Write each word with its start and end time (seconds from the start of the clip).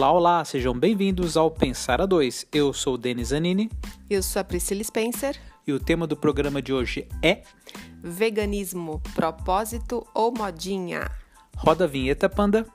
Olá, 0.00 0.12
olá, 0.12 0.44
sejam 0.46 0.72
bem-vindos 0.72 1.36
ao 1.36 1.50
Pensar 1.50 2.00
a 2.00 2.06
Dois. 2.06 2.46
Eu 2.50 2.72
sou 2.72 2.96
Denis 2.96 3.28
Zanini. 3.28 3.70
Eu 4.08 4.22
sou 4.22 4.40
a 4.40 4.44
Priscila 4.44 4.82
Spencer. 4.82 5.38
E 5.66 5.74
o 5.74 5.78
tema 5.78 6.06
do 6.06 6.16
programa 6.16 6.62
de 6.62 6.72
hoje 6.72 7.06
é 7.22 7.42
Veganismo, 8.02 9.02
propósito 9.14 10.06
ou 10.14 10.32
modinha? 10.32 11.10
Roda 11.54 11.84
a 11.84 11.86
vinheta, 11.86 12.30
Panda. 12.30 12.66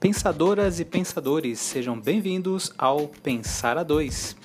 Pensadoras 0.00 0.80
e 0.80 0.86
pensadores, 0.86 1.58
sejam 1.58 2.00
bem-vindos 2.00 2.72
ao 2.78 3.08
Pensar 3.08 3.76
a 3.76 3.82
Dois. 3.82 4.37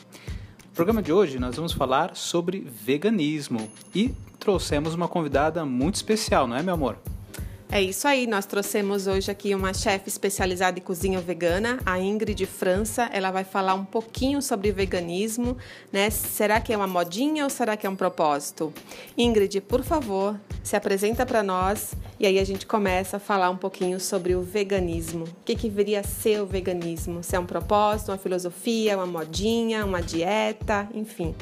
No 0.73 0.75
programa 0.75 1.03
de 1.03 1.13
hoje 1.13 1.37
nós 1.37 1.55
vamos 1.55 1.71
falar 1.71 2.15
sobre 2.15 2.61
veganismo 2.61 3.69
e 3.93 4.11
trouxemos 4.39 4.95
uma 4.95 5.07
convidada 5.07 5.63
muito 5.63 5.93
especial, 5.93 6.47
não 6.47 6.57
é, 6.57 6.63
meu 6.63 6.73
amor? 6.73 6.97
É 7.75 7.81
isso 7.81 8.07
aí, 8.07 8.27
nós 8.27 8.45
trouxemos 8.45 9.07
hoje 9.07 9.31
aqui 9.31 9.55
uma 9.55 9.73
chefe 9.73 10.07
especializada 10.07 10.77
em 10.77 10.81
cozinha 10.83 11.19
vegana, 11.19 11.79
a 11.83 11.99
Ingrid 11.99 12.45
França. 12.45 13.09
Ela 13.11 13.31
vai 13.31 13.43
falar 13.43 13.73
um 13.73 13.83
pouquinho 13.83 14.43
sobre 14.43 14.71
veganismo, 14.71 15.57
né? 15.91 16.07
Será 16.11 16.61
que 16.61 16.71
é 16.71 16.77
uma 16.77 16.85
modinha 16.85 17.43
ou 17.43 17.49
será 17.49 17.75
que 17.75 17.87
é 17.87 17.89
um 17.89 17.95
propósito? 17.95 18.71
Ingrid, 19.17 19.59
por 19.61 19.83
favor, 19.83 20.39
se 20.61 20.75
apresenta 20.75 21.25
para 21.25 21.41
nós 21.41 21.95
e 22.19 22.27
aí 22.27 22.37
a 22.37 22.43
gente 22.43 22.67
começa 22.67 23.17
a 23.17 23.19
falar 23.19 23.49
um 23.49 23.57
pouquinho 23.57 23.99
sobre 23.99 24.35
o 24.35 24.43
veganismo. 24.43 25.23
O 25.23 25.43
que, 25.43 25.55
que 25.55 25.67
viria 25.67 26.01
a 26.01 26.03
ser 26.03 26.43
o 26.43 26.45
veganismo? 26.45 27.23
Se 27.23 27.35
é 27.35 27.39
um 27.39 27.45
propósito, 27.47 28.11
uma 28.11 28.19
filosofia, 28.19 28.95
uma 28.95 29.07
modinha, 29.07 29.83
uma 29.83 29.99
dieta, 29.99 30.87
enfim. 30.93 31.33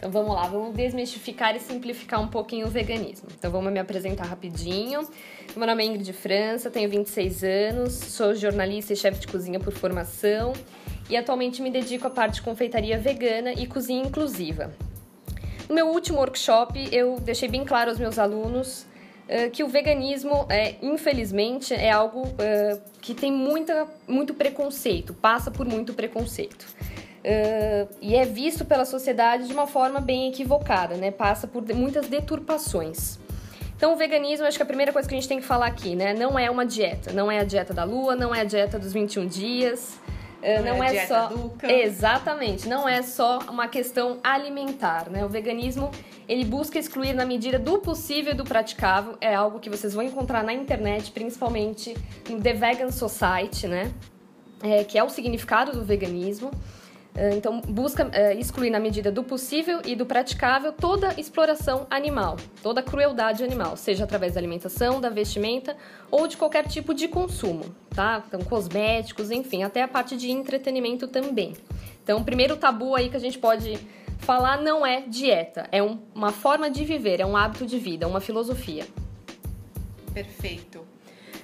Então 0.00 0.10
vamos 0.10 0.34
lá, 0.34 0.46
vamos 0.46 0.74
desmistificar 0.74 1.54
e 1.54 1.60
simplificar 1.60 2.22
um 2.22 2.26
pouquinho 2.26 2.66
o 2.66 2.70
veganismo. 2.70 3.28
Então 3.38 3.50
vamos 3.50 3.70
me 3.70 3.78
apresentar 3.78 4.24
rapidinho. 4.24 5.06
Meu 5.54 5.66
nome 5.66 5.84
é 5.84 5.86
Ingrid 5.86 6.10
França, 6.14 6.70
tenho 6.70 6.88
26 6.88 7.44
anos, 7.44 7.92
sou 7.92 8.34
jornalista 8.34 8.94
e 8.94 8.96
chefe 8.96 9.20
de 9.20 9.26
cozinha 9.26 9.60
por 9.60 9.74
formação 9.74 10.54
e 11.10 11.18
atualmente 11.18 11.60
me 11.60 11.70
dedico 11.70 12.06
à 12.06 12.10
parte 12.10 12.36
de 12.36 12.42
confeitaria 12.42 12.96
vegana 12.96 13.52
e 13.52 13.66
cozinha 13.66 14.02
inclusiva. 14.02 14.72
No 15.68 15.74
meu 15.74 15.88
último 15.88 16.16
workshop, 16.16 16.88
eu 16.90 17.20
deixei 17.20 17.50
bem 17.50 17.62
claro 17.62 17.90
aos 17.90 17.98
meus 17.98 18.18
alunos 18.18 18.86
uh, 19.28 19.50
que 19.50 19.62
o 19.62 19.68
veganismo, 19.68 20.46
é, 20.48 20.76
infelizmente, 20.80 21.74
é 21.74 21.90
algo 21.90 22.22
uh, 22.22 22.80
que 23.02 23.12
tem 23.12 23.30
muita, 23.30 23.86
muito 24.08 24.32
preconceito, 24.32 25.12
passa 25.12 25.50
por 25.50 25.66
muito 25.66 25.92
preconceito. 25.92 26.66
Uh, 27.20 27.94
e 28.00 28.16
é 28.16 28.24
visto 28.24 28.64
pela 28.64 28.86
sociedade 28.86 29.46
de 29.46 29.52
uma 29.52 29.66
forma 29.66 30.00
bem 30.00 30.30
equivocada, 30.30 30.96
né? 30.96 31.10
Passa 31.10 31.46
por 31.46 31.62
muitas 31.74 32.08
deturpações. 32.08 33.18
Então, 33.76 33.92
o 33.92 33.96
veganismo, 33.96 34.46
acho 34.46 34.56
que 34.56 34.62
a 34.62 34.66
primeira 34.66 34.92
coisa 34.92 35.08
que 35.08 35.14
a 35.14 35.18
gente 35.18 35.28
tem 35.28 35.38
que 35.38 35.46
falar 35.46 35.66
aqui, 35.66 35.94
né? 35.94 36.14
Não 36.14 36.38
é 36.38 36.50
uma 36.50 36.64
dieta. 36.64 37.12
Não 37.12 37.30
é 37.30 37.38
a 37.38 37.44
dieta 37.44 37.74
da 37.74 37.84
lua, 37.84 38.16
não 38.16 38.34
é 38.34 38.40
a 38.40 38.44
dieta 38.44 38.78
dos 38.78 38.92
21 38.92 39.26
dias. 39.26 39.98
Uh, 40.42 40.64
não, 40.64 40.76
não, 40.76 40.84
é, 40.84 40.96
é 40.96 41.06
só. 41.06 41.26
Duca. 41.28 41.70
Exatamente. 41.70 42.66
Não 42.66 42.88
é 42.88 43.02
só 43.02 43.38
uma 43.48 43.68
questão 43.68 44.18
alimentar, 44.22 45.10
né? 45.10 45.22
O 45.22 45.28
veganismo, 45.28 45.90
ele 46.26 46.44
busca 46.44 46.78
excluir 46.78 47.12
na 47.12 47.26
medida 47.26 47.58
do 47.58 47.78
possível 47.78 48.32
e 48.32 48.34
do 48.34 48.44
praticável. 48.44 49.18
É 49.20 49.34
algo 49.34 49.60
que 49.60 49.68
vocês 49.68 49.92
vão 49.92 50.02
encontrar 50.02 50.42
na 50.42 50.54
internet, 50.54 51.10
principalmente 51.10 51.94
no 52.30 52.40
The 52.40 52.54
Vegan 52.54 52.90
Society, 52.90 53.66
né? 53.66 53.92
É, 54.62 54.84
que 54.84 54.98
é 54.98 55.04
o 55.04 55.10
significado 55.10 55.72
do 55.72 55.84
veganismo. 55.84 56.50
Ah, 57.14 57.34
então, 57.34 57.60
busca 57.60 58.06
uh, 58.06 58.38
excluir 58.38 58.70
na 58.70 58.78
medida 58.78 59.10
do 59.10 59.22
possível 59.22 59.80
e 59.84 59.94
do 59.94 60.06
praticável 60.06 60.72
toda 60.72 61.18
exploração 61.18 61.86
animal, 61.90 62.36
toda 62.62 62.82
crueldade 62.82 63.42
animal, 63.42 63.76
seja 63.76 64.04
através 64.04 64.34
da 64.34 64.40
alimentação, 64.40 65.00
da 65.00 65.08
vestimenta 65.08 65.76
ou 66.10 66.26
de 66.26 66.36
qualquer 66.36 66.66
tipo 66.66 66.94
de 66.94 67.08
consumo, 67.08 67.64
tá? 67.90 68.22
Então, 68.26 68.40
cosméticos, 68.40 69.30
enfim, 69.30 69.62
até 69.62 69.82
a 69.82 69.88
parte 69.88 70.16
de 70.16 70.30
entretenimento 70.30 71.08
também. 71.08 71.54
Então, 72.02 72.18
o 72.18 72.24
primeiro 72.24 72.56
tabu 72.56 72.94
aí 72.94 73.08
que 73.08 73.16
a 73.16 73.20
gente 73.20 73.38
pode 73.38 73.78
falar 74.18 74.60
não 74.60 74.86
é 74.86 75.02
dieta, 75.02 75.68
é 75.72 75.82
um, 75.82 75.98
uma 76.14 76.30
forma 76.30 76.70
de 76.70 76.84
viver, 76.84 77.20
é 77.20 77.26
um 77.26 77.36
hábito 77.36 77.66
de 77.66 77.78
vida, 77.78 78.06
uma 78.06 78.20
filosofia. 78.20 78.86
Perfeito. 80.12 80.89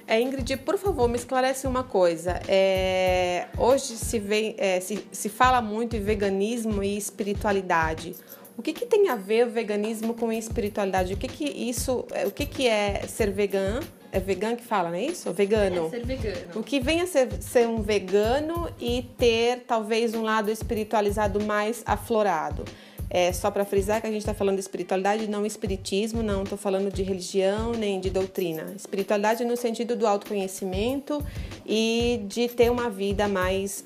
É, 0.07 0.21
Ingrid, 0.21 0.55
por 0.57 0.77
favor, 0.77 1.09
me 1.09 1.17
esclarece 1.17 1.67
uma 1.67 1.83
coisa. 1.83 2.39
É, 2.47 3.47
hoje 3.57 3.97
se, 3.97 4.17
vê, 4.17 4.55
é, 4.57 4.79
se, 4.79 5.05
se 5.11 5.27
fala 5.27 5.61
muito 5.61 5.97
em 5.97 5.99
veganismo 6.01 6.81
e 6.81 6.97
espiritualidade. 6.97 8.15
O 8.57 8.61
que, 8.61 8.71
que 8.71 8.85
tem 8.85 9.09
a 9.09 9.15
ver 9.15 9.45
o 9.45 9.49
veganismo 9.51 10.13
com 10.13 10.31
espiritualidade? 10.31 11.13
O 11.13 11.17
que, 11.17 11.27
que 11.27 11.43
isso, 11.43 12.07
é, 12.11 12.25
o 12.25 12.31
que, 12.31 12.45
que 12.45 12.67
é 12.67 13.01
ser 13.05 13.31
vegano? 13.31 13.81
É 14.09 14.19
vegano 14.19 14.55
que 14.55 14.63
fala, 14.63 14.89
não 14.89 14.95
é 14.95 15.03
isso? 15.03 15.31
Vegano. 15.33 15.87
É 15.87 15.89
ser 15.89 16.05
vegano. 16.05 16.51
O 16.55 16.63
que 16.63 16.79
vem 16.79 17.01
a 17.01 17.05
ser, 17.05 17.27
ser 17.41 17.67
um 17.67 17.81
vegano 17.81 18.69
e 18.79 19.03
ter 19.17 19.65
talvez 19.67 20.15
um 20.15 20.23
lado 20.23 20.49
espiritualizado 20.49 21.43
mais 21.43 21.83
aflorado. 21.85 22.63
É, 23.09 23.31
só 23.31 23.49
para 23.49 23.63
frisar 23.65 24.01
que 24.01 24.07
a 24.07 24.11
gente 24.11 24.21
está 24.21 24.33
falando 24.33 24.55
de 24.55 24.61
espiritualidade, 24.61 25.27
não 25.27 25.45
espiritismo, 25.45 26.21
não 26.21 26.43
estou 26.43 26.57
falando 26.57 26.91
de 26.91 27.03
religião 27.03 27.71
nem 27.71 27.99
de 27.99 28.09
doutrina. 28.09 28.73
Espiritualidade 28.75 29.45
no 29.45 29.55
sentido 29.55 29.95
do 29.95 30.05
autoconhecimento 30.05 31.23
e 31.65 32.21
de 32.27 32.47
ter 32.49 32.69
uma 32.69 32.89
vida 32.89 33.27
mais 33.27 33.85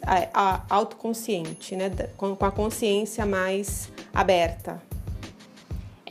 autoconsciente, 0.69 1.75
né? 1.75 1.91
com 2.17 2.37
a 2.39 2.51
consciência 2.51 3.25
mais 3.25 3.91
aberta. 4.13 4.90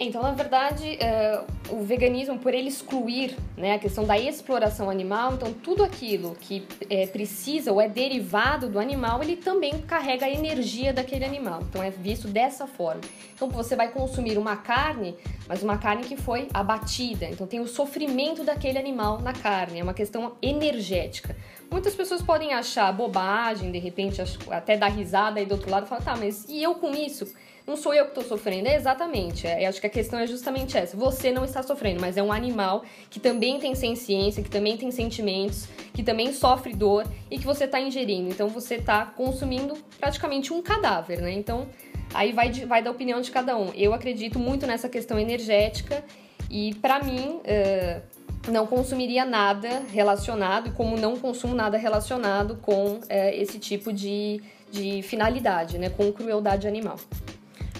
Então, 0.03 0.23
na 0.23 0.33
verdade, 0.33 0.99
uh, 0.99 1.75
o 1.77 1.83
veganismo, 1.85 2.39
por 2.39 2.55
ele 2.55 2.69
excluir 2.69 3.37
né, 3.55 3.75
a 3.75 3.79
questão 3.79 4.03
da 4.05 4.19
exploração 4.19 4.89
animal, 4.89 5.35
então 5.35 5.53
tudo 5.53 5.85
aquilo 5.85 6.35
que 6.41 6.67
é, 6.89 7.07
precisa 7.07 7.71
ou 7.71 7.79
é 7.79 7.87
derivado 7.87 8.71
do 8.71 8.79
animal, 8.79 9.23
ele 9.23 9.37
também 9.37 9.79
carrega 9.83 10.25
a 10.25 10.31
energia 10.31 10.91
daquele 10.91 11.27
animal. 11.27 11.61
Então, 11.69 11.83
é 11.83 11.91
visto 11.91 12.29
dessa 12.29 12.67
forma. 12.67 13.03
Então, 13.35 13.51
você 13.51 13.77
vai 13.77 13.89
consumir 13.89 14.39
uma 14.39 14.57
carne, 14.57 15.15
mas 15.47 15.63
uma 15.63 15.77
carne 15.77 16.03
que 16.05 16.17
foi 16.17 16.49
abatida. 16.55 17.27
Então, 17.27 17.47
tem 17.47 17.61
o 17.61 17.67
sofrimento 17.67 18.43
daquele 18.43 18.79
animal 18.79 19.21
na 19.21 19.35
carne, 19.35 19.81
é 19.81 19.83
uma 19.83 19.93
questão 19.93 20.33
energética. 20.41 21.37
Muitas 21.71 21.95
pessoas 21.95 22.23
podem 22.23 22.55
achar 22.55 22.91
bobagem, 22.91 23.71
de 23.71 23.79
repente, 23.79 24.23
até 24.51 24.79
dar 24.79 24.89
risada 24.89 25.41
aí 25.41 25.45
do 25.45 25.53
outro 25.53 25.71
lado 25.71 25.85
e 25.85 25.89
falar, 25.91 26.01
tá, 26.01 26.17
mas 26.17 26.47
e 26.49 26.63
eu 26.63 26.77
com 26.77 26.93
isso? 26.95 27.31
Não 27.71 27.77
sou 27.77 27.95
eu 27.95 28.05
que 28.05 28.11
estou 28.11 28.25
sofrendo. 28.25 28.69
É 28.69 28.75
exatamente. 28.75 29.47
É, 29.47 29.65
acho 29.67 29.81
que 29.81 29.87
a 29.87 29.91
questão 29.91 30.19
é 30.19 30.27
justamente 30.27 30.77
essa. 30.77 30.97
Você 30.97 31.31
não 31.31 31.45
está 31.45 31.63
sofrendo, 31.63 32.01
mas 32.01 32.17
é 32.17 32.23
um 32.23 32.33
animal 32.33 32.85
que 33.09 33.21
também 33.21 33.61
tem 33.61 33.75
ciência, 33.95 34.43
que 34.43 34.51
também 34.51 34.77
tem 34.77 34.91
sentimentos, 34.91 35.69
que 35.95 36.03
também 36.03 36.33
sofre 36.33 36.75
dor 36.75 37.07
e 37.31 37.39
que 37.39 37.47
você 37.47 37.65
está 37.65 37.81
ingerindo. 37.81 38.29
Então 38.29 38.49
você 38.49 38.75
está 38.75 39.07
consumindo 39.07 39.75
praticamente 39.99 40.53
um 40.53 40.61
cadáver, 40.61 41.21
né? 41.21 41.33
Então 41.33 41.69
aí 42.13 42.33
vai, 42.33 42.49
de, 42.49 42.65
vai 42.65 42.83
da 42.83 42.91
opinião 42.91 43.21
de 43.21 43.31
cada 43.31 43.57
um. 43.57 43.73
Eu 43.75 43.95
acredito 43.95 44.39
muito 44.39 44.67
nessa 44.67 44.89
questão 44.89 45.19
energética 45.19 46.05
e 46.51 46.75
para 46.75 47.03
mim. 47.03 47.41
Uh, 47.45 48.21
não 48.51 48.67
consumiria 48.67 49.23
nada 49.23 49.83
relacionado, 49.93 50.73
como 50.73 50.97
não 50.97 51.15
consumo 51.15 51.55
nada 51.55 51.77
relacionado 51.77 52.57
com 52.57 52.99
esse 53.11 53.59
tipo 53.59 53.93
de, 53.93 54.41
de 54.73 55.03
finalidade, 55.03 55.79
né? 55.79 55.91
Com 55.91 56.11
crueldade 56.11 56.67
animal. 56.67 56.97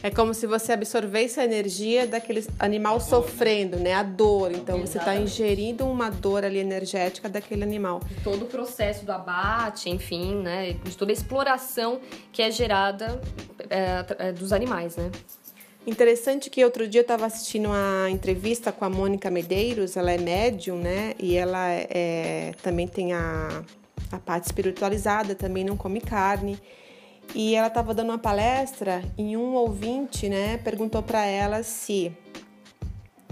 É 0.03 0.11
como 0.11 0.33
se 0.33 0.47
você 0.47 0.73
absorvesse 0.73 1.39
a 1.41 1.45
energia 1.45 2.07
daquele 2.07 2.47
animal 2.59 3.01
sofrendo, 3.01 3.77
né? 3.77 3.93
A 3.93 4.03
dor. 4.03 4.51
Então 4.51 4.79
Exatamente. 4.79 4.89
você 4.91 4.99
está 4.99 5.17
ingerindo 5.17 5.87
uma 5.87 6.11
dor 6.11 6.45
ali 6.45 6.59
energética 6.59 7.29
daquele 7.29 7.63
animal. 7.63 8.01
De 8.01 8.15
todo 8.25 8.45
o 8.45 8.47
processo 8.47 9.05
do 9.05 9.13
abate, 9.13 9.91
enfim, 9.91 10.37
né? 10.37 10.73
De 10.73 10.97
toda 10.97 11.13
a 11.13 11.15
exploração 11.15 12.01
que 12.33 12.41
é 12.41 12.51
gerada 12.51 13.21
é, 13.69 14.29
é 14.29 14.33
dos 14.33 14.53
animais, 14.53 14.97
né? 14.97 15.11
Interessante 15.87 16.49
que 16.51 16.65
outro 16.65 16.87
dia 16.87 17.01
eu 17.01 17.03
estava 17.03 17.27
assistindo 17.27 17.67
uma 17.67 18.09
entrevista 18.11 18.71
com 18.71 18.85
a 18.85 18.91
Mônica 18.91 19.31
Medeiros, 19.31 19.97
ela 19.97 20.13
é 20.13 20.19
médium, 20.19 20.79
né? 20.79 21.15
E 21.19 21.37
ela 21.37 21.69
é, 21.71 22.53
também 22.63 22.87
tem 22.87 23.13
a, 23.13 23.63
a 24.13 24.19
parte 24.19 24.45
espiritualizada, 24.45 25.35
também 25.35 25.65
não 25.65 25.77
come 25.77 26.01
carne 26.01 26.59
e 27.35 27.55
ela 27.55 27.69
estava 27.69 27.95
dando 27.95 28.11
uma 28.11 28.19
palestra 28.19 29.03
e 29.17 29.37
um 29.37 29.55
ouvinte, 29.55 30.29
né, 30.29 30.59
perguntou 30.59 31.03
para 31.03 31.25
ela 31.25 31.63
se 31.63 32.13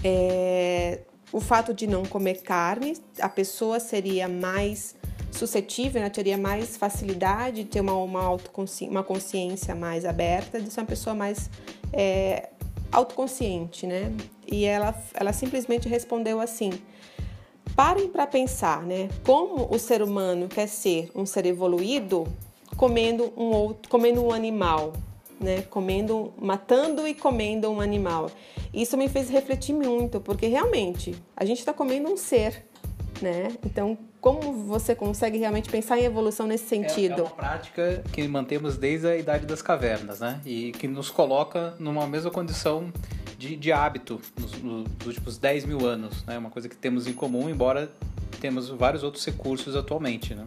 é, 0.04 1.00
o 1.32 1.40
fato 1.40 1.74
de 1.74 1.86
não 1.86 2.04
comer 2.04 2.42
carne, 2.42 2.96
a 3.20 3.28
pessoa 3.28 3.80
seria 3.80 4.28
mais 4.28 4.94
suscetível, 5.30 6.00
né, 6.00 6.10
teria 6.10 6.38
mais 6.38 6.76
facilidade 6.76 7.64
de 7.64 7.70
ter 7.70 7.80
uma, 7.80 7.94
uma, 7.94 8.22
autoconsci 8.22 8.88
uma 8.88 9.02
consciência 9.02 9.74
mais 9.74 10.04
aberta, 10.04 10.60
de 10.60 10.70
ser 10.70 10.80
uma 10.80 10.86
pessoa 10.86 11.14
mais 11.14 11.50
é, 11.92 12.50
autoconsciente, 12.90 13.86
né? 13.86 14.12
E 14.46 14.64
ela, 14.64 14.94
ela 15.14 15.32
simplesmente 15.32 15.88
respondeu 15.88 16.40
assim: 16.40 16.72
parem 17.76 18.08
para 18.08 18.26
pensar, 18.26 18.82
né? 18.82 19.08
Como 19.24 19.72
o 19.72 19.78
ser 19.78 20.02
humano 20.02 20.48
quer 20.48 20.66
ser 20.66 21.10
um 21.14 21.26
ser 21.26 21.46
evoluído, 21.46 22.26
comendo 22.78 23.30
um 23.36 23.50
outro, 23.50 23.90
comendo 23.90 24.24
um 24.24 24.32
animal. 24.32 24.94
né? 25.40 25.62
Comendo, 25.62 26.32
matando 26.40 27.06
e 27.06 27.14
comendo 27.14 27.68
um 27.70 27.80
animal. 27.80 28.30
Isso 28.72 28.96
me 28.96 29.08
fez 29.08 29.28
refletir 29.28 29.74
muito, 29.74 30.20
porque 30.20 30.46
realmente 30.46 31.14
a 31.36 31.44
gente 31.44 31.58
está 31.58 31.72
comendo 31.72 32.08
um 32.08 32.16
ser, 32.16 32.64
né? 33.22 33.52
Então, 33.64 33.96
como 34.20 34.52
você 34.66 34.94
consegue 34.94 35.38
realmente 35.38 35.68
pensar 35.70 35.98
em 35.98 36.04
evolução 36.04 36.46
nesse 36.46 36.66
sentido? 36.66 37.14
É, 37.14 37.20
é 37.20 37.22
uma 37.22 37.30
prática 37.30 38.04
que 38.12 38.26
mantemos 38.26 38.76
desde 38.76 39.06
a 39.06 39.16
idade 39.16 39.46
das 39.46 39.62
cavernas, 39.62 40.20
né? 40.20 40.40
E 40.44 40.72
que 40.72 40.88
nos 40.88 41.08
coloca 41.10 41.74
numa 41.78 42.06
mesma 42.06 42.30
condição 42.30 42.92
de, 43.38 43.54
de 43.54 43.70
hábito 43.72 44.20
nos, 44.36 44.60
nos 44.60 45.06
últimos 45.06 45.38
10 45.38 45.66
mil 45.66 45.86
anos, 45.86 46.24
né? 46.24 46.36
Uma 46.36 46.50
coisa 46.50 46.68
que 46.68 46.76
temos 46.76 47.06
em 47.06 47.12
comum, 47.12 47.48
embora 47.48 47.90
temos 48.40 48.68
vários 48.68 49.02
outros 49.04 49.24
recursos 49.24 49.76
atualmente, 49.76 50.34
né? 50.34 50.44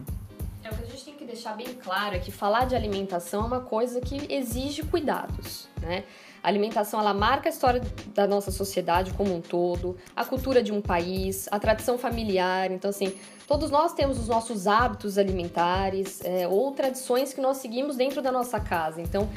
Deixar 1.32 1.56
bem 1.56 1.74
claro 1.82 2.14
é 2.14 2.18
que 2.18 2.30
falar 2.30 2.66
de 2.66 2.76
alimentação 2.76 3.42
é 3.42 3.46
uma 3.46 3.60
coisa 3.60 4.00
que 4.00 4.26
exige 4.32 4.82
cuidados, 4.82 5.66
né? 5.80 6.04
A 6.42 6.48
alimentação 6.48 6.98
ela 7.00 7.14
marca 7.14 7.48
a 7.48 7.52
história 7.52 7.80
da 8.08 8.26
nossa 8.26 8.50
sociedade 8.50 9.12
como 9.14 9.34
um 9.34 9.40
todo, 9.40 9.96
a 10.14 10.24
cultura 10.24 10.62
de 10.62 10.72
um 10.72 10.80
país, 10.80 11.48
a 11.52 11.58
tradição 11.58 11.96
familiar. 11.96 12.70
Então, 12.72 12.90
assim, 12.90 13.14
todos 13.46 13.70
nós 13.70 13.94
temos 13.94 14.18
os 14.18 14.26
nossos 14.26 14.66
hábitos 14.66 15.18
alimentares 15.18 16.20
é, 16.24 16.48
ou 16.48 16.72
tradições 16.72 17.32
que 17.32 17.40
nós 17.40 17.58
seguimos 17.58 17.96
dentro 17.96 18.20
da 18.20 18.32
nossa 18.32 18.58
casa. 18.58 19.00
Então, 19.00 19.28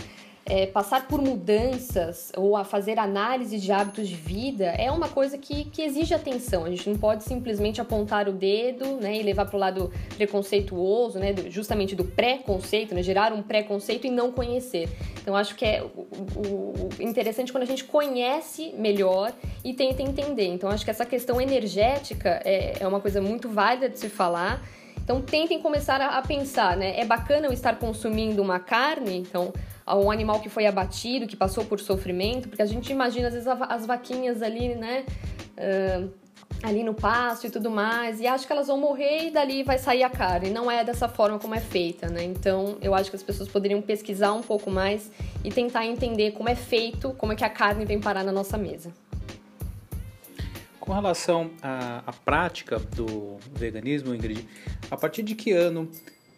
é, 0.48 0.68
passar 0.68 1.08
por 1.08 1.20
mudanças 1.20 2.32
ou 2.38 2.56
a 2.56 2.64
fazer 2.64 3.00
análise 3.00 3.58
de 3.60 3.72
hábitos 3.72 4.08
de 4.08 4.14
vida 4.14 4.66
é 4.66 4.92
uma 4.92 5.10
coisa 5.10 5.40
que, 5.40 5.66
que 5.66 5.82
exige 5.82 6.14
atenção. 6.14 6.66
A 6.66 6.70
gente 6.70 6.88
não 6.88 6.98
pode 6.98 7.24
simplesmente 7.24 7.82
apontar 7.82 8.30
o 8.30 8.32
dedo 8.32 8.98
né, 9.02 9.18
e 9.18 9.24
levar 9.24 9.46
para 9.46 9.56
o 9.56 9.60
lado 9.60 9.92
preconceituoso, 10.16 11.18
né, 11.18 11.34
justamente 11.50 11.96
do 11.96 12.06
preconceito, 12.06 12.94
né, 12.94 13.02
gerar 13.02 13.34
um 13.34 13.42
preconceito 13.42 14.06
e 14.06 14.12
não 14.12 14.32
conhecer. 14.32 14.88
Então, 15.20 15.36
acho 15.36 15.56
que 15.56 15.66
é 15.66 15.84
o, 15.84 16.40
o 16.40 16.90
interessante 17.00 17.52
quando 17.52 17.64
a 17.64 17.68
gente 17.68 17.84
conhece 17.84 18.72
melhor 18.78 19.34
e 19.64 19.74
tenta 19.74 20.04
entender. 20.04 20.46
Então, 20.46 20.70
acho 20.70 20.86
que 20.86 20.92
essa 20.92 21.06
questão 21.06 21.42
energética 21.42 22.40
é, 22.46 22.78
é 22.80 22.88
uma 22.88 23.00
coisa 23.00 23.20
muito 23.20 23.50
válida 23.50 23.90
de 23.90 23.98
se 23.98 24.10
falar. 24.10 24.64
Então, 25.04 25.22
tentem 25.22 25.60
começar 25.60 26.00
a, 26.02 26.20
a 26.20 26.22
pensar, 26.22 26.78
né? 26.78 27.00
É 27.00 27.06
bacana 27.06 27.48
eu 27.48 27.54
estar 27.54 27.78
consumindo 27.78 28.42
uma 28.42 28.60
carne, 28.60 29.18
então 29.18 29.52
a 29.86 29.96
um 29.96 30.10
animal 30.10 30.40
que 30.40 30.50
foi 30.50 30.66
abatido, 30.66 31.28
que 31.28 31.36
passou 31.36 31.64
por 31.64 31.80
sofrimento, 31.80 32.50
porque 32.50 32.62
a 32.62 32.66
gente 32.66 32.92
imagina 32.92 33.28
às 33.28 33.34
vezes 33.34 33.48
as 33.48 33.86
vaquinhas 33.86 34.42
ali, 34.42 34.76
né? 34.76 35.06
Uh, 35.58 36.26
ali 36.64 36.84
no 36.84 36.94
pasto 36.94 37.46
e 37.48 37.50
tudo 37.50 37.70
mais, 37.70 38.20
e 38.20 38.26
acho 38.26 38.48
que 38.48 38.54
elas 38.54 38.68
vão 38.68 38.80
morrer 38.80 39.28
e 39.28 39.32
dali 39.32 39.62
vai 39.62 39.78
sair 39.78 40.04
a 40.04 40.10
carne. 40.10 40.50
Não 40.50 40.72
é 40.72 40.84
dessa 40.84 41.08
forma 41.08 41.38
como 41.38 41.54
é 41.54 41.60
feita, 41.60 42.10
né? 42.10 42.24
Então 42.24 42.78
eu 42.82 42.96
acho 42.96 43.10
que 43.10 43.16
as 43.16 43.24
pessoas 43.24 43.48
poderiam 43.48 43.82
pesquisar 43.82 44.34
um 44.34 44.42
pouco 44.42 44.72
mais 44.72 45.12
e 45.44 45.52
tentar 45.52 45.86
entender 45.86 46.32
como 46.32 46.50
é 46.50 46.56
feito, 46.56 47.14
como 47.14 47.34
é 47.34 47.36
que 47.36 47.44
a 47.44 47.50
carne 47.50 47.86
vem 47.86 48.00
parar 48.00 48.24
na 48.24 48.32
nossa 48.32 48.58
mesa. 48.58 48.92
Com 50.80 50.94
relação 50.94 51.52
à, 51.62 52.04
à 52.06 52.14
prática 52.14 52.80
do 52.80 53.38
veganismo, 53.54 54.14
Ingrid, 54.14 54.48
a 54.90 54.96
partir 54.96 55.24
de 55.24 55.34
que 55.34 55.52
ano 55.52 55.90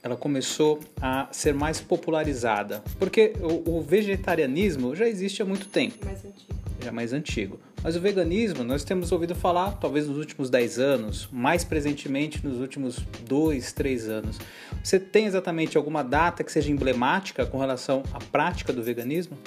ela 0.07 0.18
começou 0.18 0.80
a 1.01 1.27
ser 1.31 1.54
mais 1.54 1.80
popularizada. 1.80 2.83
Porque 2.98 3.33
o, 3.39 3.77
o 3.77 3.81
vegetarianismo 3.81 4.95
já 4.95 5.07
existe 5.07 5.42
há 5.42 5.45
muito 5.45 5.68
tempo. 5.68 6.06
Mais 6.06 6.25
antigo. 6.25 6.59
Já 6.83 6.92
mais 6.92 7.13
antigo. 7.13 7.59
Mas 7.83 7.95
o 7.95 8.01
veganismo, 8.01 8.63
nós 8.63 8.83
temos 8.83 9.12
ouvido 9.12 9.36
falar, 9.36 9.71
talvez 9.74 10.07
nos 10.07 10.18
últimos 10.18 10.50
10 10.50 10.80
anos, 10.80 11.30
mais 11.31 11.63
presentemente 11.63 12.45
nos 12.45 12.59
últimos 12.59 13.00
2, 13.27 13.71
3 13.74 14.09
anos. 14.09 14.39
Você 14.83 15.00
tem 15.00 15.25
exatamente 15.25 15.77
alguma 15.77 16.04
data 16.04 16.44
que 16.44 16.51
seja 16.51 16.71
emblemática 16.71 17.45
com 17.45 17.60
relação 17.60 18.03
à 18.13 18.19
prática 18.19 18.74
do 18.74 18.81
veganismo? 18.81 19.38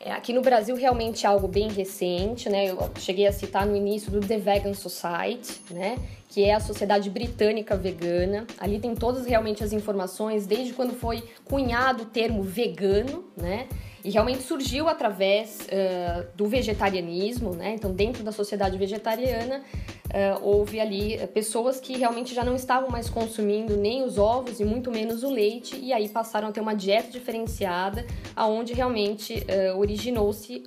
É, 0.00 0.12
aqui 0.12 0.32
no 0.32 0.40
Brasil 0.40 0.76
realmente 0.76 1.26
é 1.26 1.28
algo 1.28 1.48
bem 1.48 1.68
recente, 1.68 2.48
né? 2.48 2.70
Eu 2.70 2.90
cheguei 3.00 3.26
a 3.26 3.32
citar 3.32 3.66
no 3.66 3.74
início 3.74 4.12
do 4.12 4.20
The 4.20 4.38
Vegan 4.38 4.72
Society, 4.72 5.60
né? 5.70 5.98
Que 6.28 6.44
é 6.44 6.54
a 6.54 6.60
sociedade 6.60 7.10
britânica 7.10 7.76
vegana. 7.76 8.46
Ali 8.58 8.78
tem 8.78 8.94
todas 8.94 9.26
realmente 9.26 9.64
as 9.64 9.72
informações, 9.72 10.46
desde 10.46 10.72
quando 10.72 10.94
foi 10.94 11.24
cunhado 11.44 12.04
o 12.04 12.06
termo 12.06 12.44
vegano, 12.44 13.24
né? 13.36 13.66
E 14.04 14.10
realmente 14.10 14.42
surgiu 14.44 14.88
através 14.88 15.62
uh, 15.62 16.26
do 16.36 16.46
vegetarianismo, 16.46 17.54
né? 17.54 17.74
Então, 17.74 17.92
dentro 17.92 18.22
da 18.22 18.30
sociedade 18.30 18.78
vegetariana, 18.78 19.64
uh, 20.08 20.42
houve 20.42 20.80
ali 20.80 21.18
pessoas 21.28 21.80
que 21.80 21.96
realmente 21.96 22.34
já 22.34 22.44
não 22.44 22.54
estavam 22.54 22.88
mais 22.88 23.08
consumindo 23.08 23.76
nem 23.76 24.02
os 24.02 24.18
ovos 24.18 24.60
e 24.60 24.64
muito 24.64 24.90
menos 24.90 25.22
o 25.22 25.30
leite, 25.30 25.76
e 25.76 25.92
aí 25.92 26.08
passaram 26.08 26.48
a 26.48 26.52
ter 26.52 26.60
uma 26.60 26.74
dieta 26.74 27.10
diferenciada, 27.10 28.06
aonde 28.34 28.72
realmente 28.72 29.34
uh, 29.34 29.78
originou-se 29.78 30.62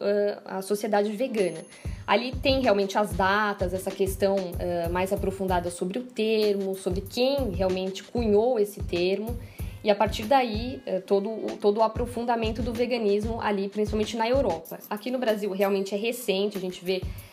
a 0.45 0.61
sociedade 0.61 1.11
vegana. 1.11 1.59
Ali 2.05 2.33
tem 2.35 2.61
realmente 2.61 2.97
as 2.97 3.13
datas, 3.13 3.73
essa 3.73 3.91
questão 3.91 4.35
mais 4.91 5.13
aprofundada 5.13 5.69
sobre 5.69 5.99
o 5.99 6.03
termo, 6.03 6.75
sobre 6.75 6.99
quem 7.01 7.51
realmente 7.51 8.03
cunhou 8.03 8.59
esse 8.59 8.81
termo. 8.83 9.37
E 9.83 9.89
a 9.89 9.95
partir 9.95 10.23
daí, 10.23 10.81
eh, 10.85 10.99
todo, 10.99 11.29
todo 11.59 11.77
o 11.77 11.83
aprofundamento 11.83 12.61
do 12.61 12.71
veganismo 12.71 13.41
ali, 13.41 13.67
principalmente 13.67 14.15
na 14.15 14.29
Europa. 14.29 14.77
Aqui 14.89 15.09
no 15.09 15.17
Brasil, 15.17 15.51
realmente 15.51 15.95
é 15.95 15.97
recente, 15.97 16.57
a 16.57 16.61
gente 16.61 16.83
vê 16.83 17.01
Uh, 17.01 17.30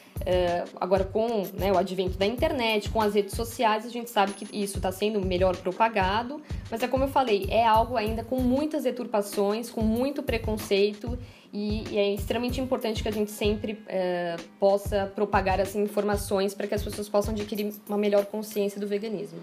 agora 0.80 1.04
com 1.04 1.44
né, 1.54 1.72
o 1.72 1.78
advento 1.78 2.18
da 2.18 2.26
internet, 2.26 2.90
com 2.90 3.00
as 3.00 3.14
redes 3.14 3.34
sociais, 3.34 3.86
a 3.86 3.88
gente 3.88 4.10
sabe 4.10 4.32
que 4.32 4.46
isso 4.56 4.76
está 4.78 4.92
sendo 4.92 5.24
melhor 5.24 5.56
propagado, 5.56 6.40
mas 6.70 6.82
é 6.82 6.88
como 6.88 7.04
eu 7.04 7.08
falei, 7.08 7.46
é 7.50 7.66
algo 7.66 7.96
ainda 7.96 8.22
com 8.22 8.40
muitas 8.40 8.84
deturpações, 8.84 9.70
com 9.70 9.82
muito 9.82 10.22
preconceito 10.22 11.18
e, 11.52 11.84
e 11.90 11.98
é 11.98 12.14
extremamente 12.14 12.60
importante 12.60 13.02
que 13.02 13.08
a 13.08 13.12
gente 13.12 13.30
sempre 13.30 13.72
uh, 13.72 14.42
possa 14.60 15.10
propagar 15.14 15.58
essas 15.60 15.76
informações 15.76 16.54
para 16.54 16.66
que 16.66 16.74
as 16.74 16.82
pessoas 16.82 17.08
possam 17.08 17.32
adquirir 17.32 17.72
uma 17.88 17.96
melhor 17.96 18.26
consciência 18.26 18.80
do 18.80 18.86
veganismo. 18.86 19.38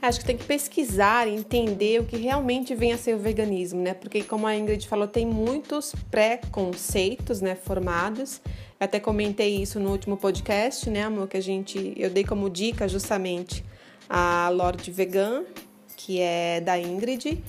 Acho 0.00 0.20
que 0.20 0.26
tem 0.26 0.36
que 0.36 0.44
pesquisar 0.44 1.26
e 1.26 1.34
entender 1.34 2.00
o 2.00 2.04
que 2.04 2.16
realmente 2.16 2.72
vem 2.72 2.92
a 2.92 2.98
ser 2.98 3.16
o 3.16 3.18
veganismo, 3.18 3.82
né? 3.82 3.94
Porque 3.94 4.22
como 4.22 4.46
a 4.46 4.54
Ingrid 4.54 4.86
falou, 4.86 5.08
tem 5.08 5.26
muitos 5.26 5.92
preconceitos, 6.08 7.40
né, 7.40 7.56
formados. 7.56 8.40
Até 8.80 9.00
comentei 9.00 9.60
isso 9.60 9.80
no 9.80 9.90
último 9.90 10.16
podcast, 10.16 10.88
né, 10.88 11.02
amor, 11.02 11.26
que 11.26 11.36
a 11.36 11.42
gente 11.42 11.94
eu 11.96 12.10
dei 12.10 12.22
como 12.22 12.48
dica 12.48 12.86
justamente 12.86 13.64
a 14.08 14.48
Lorde 14.50 14.92
Vegan, 14.92 15.42
que 15.96 16.20
é 16.20 16.60
da 16.60 16.78
Ingrid, 16.78 17.42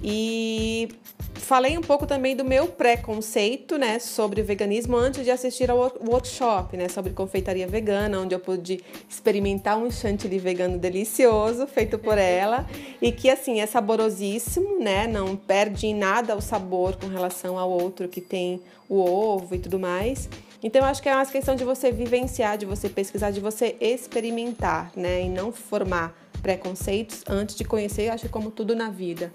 e 0.00 0.88
falei 1.34 1.76
um 1.76 1.80
pouco 1.80 2.06
também 2.06 2.36
do 2.36 2.44
meu 2.44 2.68
preconceito, 2.68 3.76
né, 3.76 3.98
sobre 3.98 4.40
veganismo 4.40 4.96
antes 4.96 5.24
de 5.24 5.32
assistir 5.32 5.68
ao 5.68 5.92
workshop, 6.06 6.76
né, 6.76 6.88
sobre 6.88 7.12
confeitaria 7.12 7.66
vegana, 7.66 8.20
onde 8.20 8.36
eu 8.36 8.38
pude 8.38 8.80
experimentar 9.08 9.76
um 9.76 9.90
chantilly 9.90 10.38
vegano 10.38 10.78
delicioso 10.78 11.66
feito 11.66 11.98
por 11.98 12.18
ela 12.18 12.64
e 13.02 13.10
que 13.10 13.28
assim 13.28 13.60
é 13.60 13.66
saborosíssimo, 13.66 14.78
né, 14.78 15.08
não 15.08 15.34
perde 15.34 15.88
em 15.88 15.94
nada 15.94 16.36
o 16.36 16.40
sabor 16.40 16.94
com 16.94 17.08
relação 17.08 17.58
ao 17.58 17.68
outro 17.68 18.06
que 18.06 18.20
tem 18.20 18.60
o 18.88 19.00
ovo 19.00 19.56
e 19.56 19.58
tudo 19.58 19.78
mais. 19.78 20.28
Então, 20.62 20.84
acho 20.84 21.02
que 21.02 21.08
é 21.08 21.14
uma 21.14 21.24
questão 21.24 21.54
de 21.54 21.64
você 21.64 21.92
vivenciar, 21.92 22.58
de 22.58 22.66
você 22.66 22.88
pesquisar, 22.88 23.30
de 23.30 23.40
você 23.40 23.76
experimentar, 23.80 24.90
né, 24.96 25.22
e 25.22 25.28
não 25.28 25.52
formar 25.52 26.16
preconceitos 26.42 27.22
antes 27.28 27.54
de 27.54 27.64
conhecer, 27.64 28.08
acho 28.08 28.26
que 28.26 28.28
como 28.28 28.50
tudo 28.50 28.74
na 28.74 28.90
vida. 28.90 29.32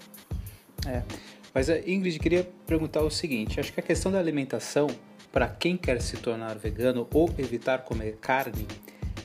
É. 0.86 1.02
Mas 1.54 1.70
a 1.70 1.78
Ingrid 1.78 2.18
queria 2.18 2.48
perguntar 2.66 3.02
o 3.02 3.10
seguinte: 3.10 3.60
acho 3.60 3.72
que 3.72 3.80
a 3.80 3.82
questão 3.82 4.10
da 4.10 4.18
alimentação 4.18 4.88
para 5.32 5.48
quem 5.48 5.76
quer 5.76 6.00
se 6.00 6.16
tornar 6.16 6.56
vegano 6.58 7.08
ou 7.12 7.28
evitar 7.38 7.78
comer 7.84 8.18
carne 8.20 8.66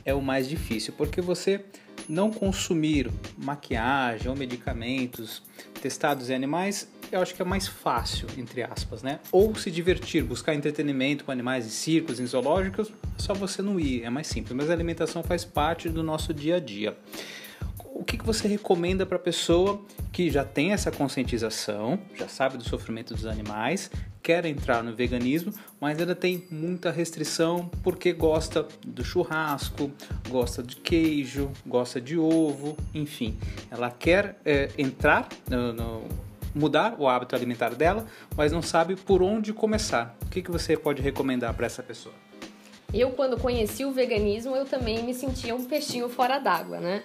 é 0.06 0.14
o 0.14 0.22
mais 0.22 0.48
difícil, 0.48 0.94
porque 0.98 1.22
você 1.22 1.64
não 2.08 2.32
consumir 2.32 3.12
maquiagem 3.38 4.30
ou 4.30 4.36
medicamentos 4.36 5.44
testados 5.82 6.30
em 6.30 6.36
animais, 6.36 6.88
eu 7.12 7.22
acho 7.22 7.34
que 7.34 7.42
é 7.42 7.46
mais 7.46 7.68
fácil, 7.68 8.28
entre 8.38 8.64
aspas, 8.64 9.02
né? 9.02 9.20
Ou 9.32 9.56
se 9.56 9.72
divertir, 9.72 10.24
buscar 10.24 10.54
entretenimento 10.54 11.24
com 11.24 11.32
animais 11.32 11.66
em 11.66 11.70
circos, 11.70 12.20
em 12.20 12.26
zoológicos, 12.26 12.90
é 12.90 13.22
só 13.22 13.34
você 13.34 13.62
não 13.62 13.80
ir, 13.80 14.04
é 14.04 14.10
mais 14.10 14.28
simples. 14.28 14.56
Mas 14.56 14.70
a 14.70 14.74
alimentação 14.74 15.24
faz 15.24 15.44
parte 15.44 15.90
do 15.90 16.04
nosso 16.04 16.34
dia 16.34 16.58
a 16.58 16.60
dia 16.60 16.96
o 18.00 18.04
que, 18.04 18.18
que 18.18 18.26
você 18.26 18.48
recomenda 18.48 19.06
para 19.06 19.18
a 19.18 19.20
pessoa 19.20 19.84
que 20.10 20.30
já 20.30 20.46
tem 20.46 20.72
essa 20.72 20.90
conscientização, 20.90 22.00
já 22.16 22.30
sabe 22.30 22.58
do 22.58 22.64
sofrimento 22.64 23.14
dos 23.14 23.26
animais, 23.26 23.92
quer 24.24 24.46
entrar 24.46 24.82
no 24.82 24.96
veganismo, 24.96 25.54
mas 25.82 26.00
ainda 26.00 26.16
tem 26.16 26.48
muita 26.50 26.92
restrição 26.92 27.70
porque 27.84 28.14
gosta 28.14 28.66
do 28.88 29.04
churrasco, 29.04 29.92
gosta 30.30 30.64
de 30.64 30.78
queijo, 30.78 31.52
gosta 31.66 32.00
de 32.00 32.18
ovo, 32.18 32.78
enfim, 32.94 33.38
ela 33.70 33.92
quer 33.92 34.40
é, 34.46 34.70
entrar 34.78 35.28
no, 35.50 35.74
no 35.74 36.29
mudar 36.60 36.96
o 37.00 37.08
hábito 37.08 37.36
alimentar 37.36 37.74
dela, 37.74 38.06
mas 38.36 38.52
não 38.52 38.62
sabe 38.62 38.96
por 38.96 39.24
onde 39.24 39.54
começar. 39.54 40.16
O 40.22 40.30
que, 40.30 40.42
que 40.42 40.52
você 40.52 40.76
pode 40.76 41.02
recomendar 41.02 41.54
para 41.54 41.66
essa 41.66 41.82
pessoa? 41.82 42.14
Eu, 42.94 43.12
quando 43.12 43.38
conheci 43.38 43.86
o 43.86 43.92
veganismo, 43.92 44.56
eu 44.56 44.66
também 44.66 45.04
me 45.04 45.14
sentia 45.14 45.56
um 45.56 45.64
peixinho 45.64 46.10
fora 46.10 46.40
d'água, 46.40 46.80
né? 46.80 47.04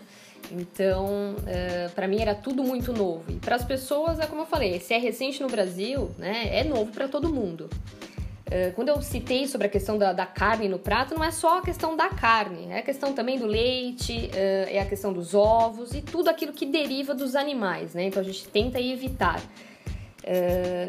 Então, 0.50 1.36
uh, 1.36 1.90
para 1.94 2.08
mim 2.08 2.20
era 2.20 2.34
tudo 2.34 2.62
muito 2.62 2.92
novo. 2.92 3.24
E 3.30 3.34
para 3.34 3.56
as 3.56 3.64
pessoas, 3.64 4.18
é 4.18 4.26
como 4.26 4.42
eu 4.42 4.46
falei, 4.46 4.80
se 4.80 4.92
é 4.92 4.98
recente 4.98 5.42
no 5.42 5.48
Brasil, 5.48 6.10
né, 6.18 6.48
é 6.50 6.64
novo 6.64 6.92
para 6.92 7.08
todo 7.08 7.32
mundo. 7.32 7.70
Uh, 8.46 8.72
quando 8.74 8.90
eu 8.90 9.00
citei 9.00 9.46
sobre 9.46 9.66
a 9.66 9.70
questão 9.70 9.96
da, 9.96 10.12
da, 10.12 10.26
carne 10.26 10.68
no 10.68 10.78
prato, 10.78 11.14
não 11.14 11.24
é 11.24 11.30
só 11.30 11.58
a 11.58 11.62
questão 11.62 11.96
da 11.96 12.10
carne, 12.10 12.66
é 12.70 12.78
a 12.78 12.82
questão 12.82 13.14
também 13.14 13.38
do 13.38 13.46
leite, 13.46 14.30
uh, 14.34 14.68
é 14.68 14.80
a 14.80 14.84
questão 14.84 15.14
dos 15.14 15.34
ovos 15.34 15.94
e 15.94 16.02
tudo 16.02 16.28
aquilo 16.28 16.52
que 16.52 16.66
deriva 16.66 17.14
dos 17.14 17.34
animais, 17.34 17.94
né? 17.94 18.04
Então 18.04 18.20
a 18.20 18.24
gente 18.24 18.46
tenta 18.48 18.78
evitar. 18.78 19.40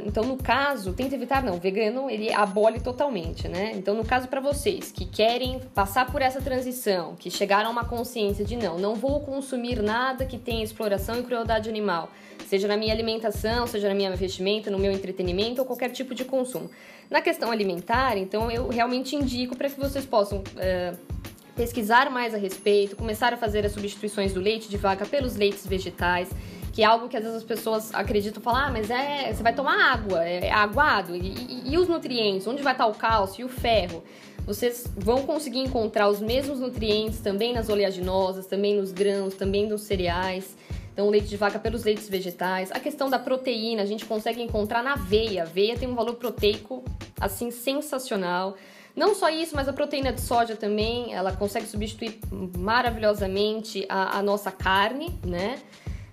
Então, 0.05 0.23
no 0.23 0.37
caso, 0.37 0.93
tenta 0.93 1.15
evitar, 1.15 1.43
não, 1.43 1.55
o 1.55 1.59
vegano 1.59 2.09
ele 2.09 2.31
abole 2.31 2.79
totalmente, 2.79 3.47
né? 3.49 3.73
Então, 3.75 3.93
no 3.93 4.05
caso 4.05 4.27
para 4.27 4.39
vocês 4.39 4.91
que 4.91 5.05
querem 5.05 5.59
passar 5.73 6.09
por 6.09 6.21
essa 6.21 6.41
transição, 6.41 7.15
que 7.15 7.29
chegaram 7.29 7.67
a 7.67 7.71
uma 7.71 7.85
consciência 7.85 8.45
de 8.45 8.55
não, 8.55 8.79
não 8.79 8.95
vou 8.95 9.19
consumir 9.19 9.81
nada 9.81 10.25
que 10.25 10.37
tenha 10.37 10.63
exploração 10.63 11.19
e 11.19 11.23
crueldade 11.23 11.69
animal, 11.69 12.09
seja 12.47 12.67
na 12.67 12.77
minha 12.77 12.93
alimentação, 12.93 13.67
seja 13.67 13.89
na 13.89 13.95
minha 13.95 14.15
vestimenta, 14.15 14.71
no 14.71 14.79
meu 14.79 14.91
entretenimento 14.91 15.59
ou 15.59 15.67
qualquer 15.67 15.89
tipo 15.89 16.15
de 16.15 16.23
consumo. 16.23 16.69
Na 17.09 17.21
questão 17.21 17.51
alimentar, 17.51 18.17
então, 18.17 18.49
eu 18.49 18.69
realmente 18.69 19.15
indico 19.17 19.55
para 19.55 19.69
que 19.69 19.79
vocês 19.79 20.05
possam. 20.05 20.39
Uh, 20.39 21.15
pesquisar 21.55 22.09
mais 22.09 22.33
a 22.33 22.37
respeito, 22.37 22.97
começar 22.97 23.33
a 23.33 23.37
fazer 23.37 23.65
as 23.65 23.71
substituições 23.71 24.33
do 24.33 24.41
leite 24.41 24.67
de 24.67 24.75
vaca 24.75 25.05
pelos 25.05 25.37
leites 25.37 25.65
vegetais 25.65 26.29
que 26.75 26.83
é 26.83 26.85
algo 26.85 27.07
que 27.07 27.15
às 27.15 27.23
vezes 27.23 27.37
as 27.37 27.43
pessoas 27.43 27.95
acreditam 27.95 28.43
falar, 28.43 28.65
ah, 28.65 28.69
mas 28.69 28.89
é, 28.89 29.33
você 29.33 29.41
vai 29.41 29.55
tomar 29.55 29.93
água, 29.93 30.27
é, 30.27 30.47
é 30.47 30.51
aguado, 30.51 31.15
e, 31.15 31.19
e, 31.21 31.71
e 31.71 31.77
os 31.77 31.87
nutrientes, 31.87 32.45
onde 32.47 32.61
vai 32.61 32.73
estar 32.73 32.85
o 32.87 32.93
cálcio 32.93 33.43
e 33.43 33.45
o 33.45 33.47
ferro? 33.47 34.03
Vocês 34.45 34.85
vão 34.97 35.25
conseguir 35.25 35.59
encontrar 35.59 36.09
os 36.09 36.19
mesmos 36.19 36.59
nutrientes 36.59 37.21
também 37.21 37.53
nas 37.53 37.69
oleaginosas, 37.69 38.45
também 38.45 38.75
nos 38.75 38.91
grãos, 38.91 39.35
também 39.35 39.65
nos 39.65 39.83
cereais. 39.83 40.57
Então, 40.91 41.07
o 41.07 41.09
leite 41.09 41.29
de 41.29 41.37
vaca 41.37 41.57
pelos 41.57 41.85
leites 41.85 42.09
vegetais. 42.09 42.69
A 42.73 42.79
questão 42.79 43.09
da 43.09 43.17
proteína, 43.17 43.81
a 43.81 43.85
gente 43.85 44.03
consegue 44.03 44.41
encontrar 44.41 44.83
na 44.83 44.93
aveia. 44.93 45.43
A 45.43 45.45
aveia 45.45 45.77
tem 45.77 45.87
um 45.87 45.95
valor 45.95 46.15
proteico, 46.15 46.83
assim, 47.19 47.51
sensacional. 47.51 48.55
Não 48.93 49.15
só 49.15 49.29
isso, 49.29 49.55
mas 49.55 49.69
a 49.69 49.73
proteína 49.73 50.11
de 50.11 50.21
soja 50.21 50.57
também, 50.57 51.13
ela 51.13 51.31
consegue 51.31 51.67
substituir 51.67 52.19
maravilhosamente 52.57 53.85
a, 53.87 54.19
a 54.19 54.21
nossa 54.21 54.51
carne, 54.51 55.17
né? 55.25 55.59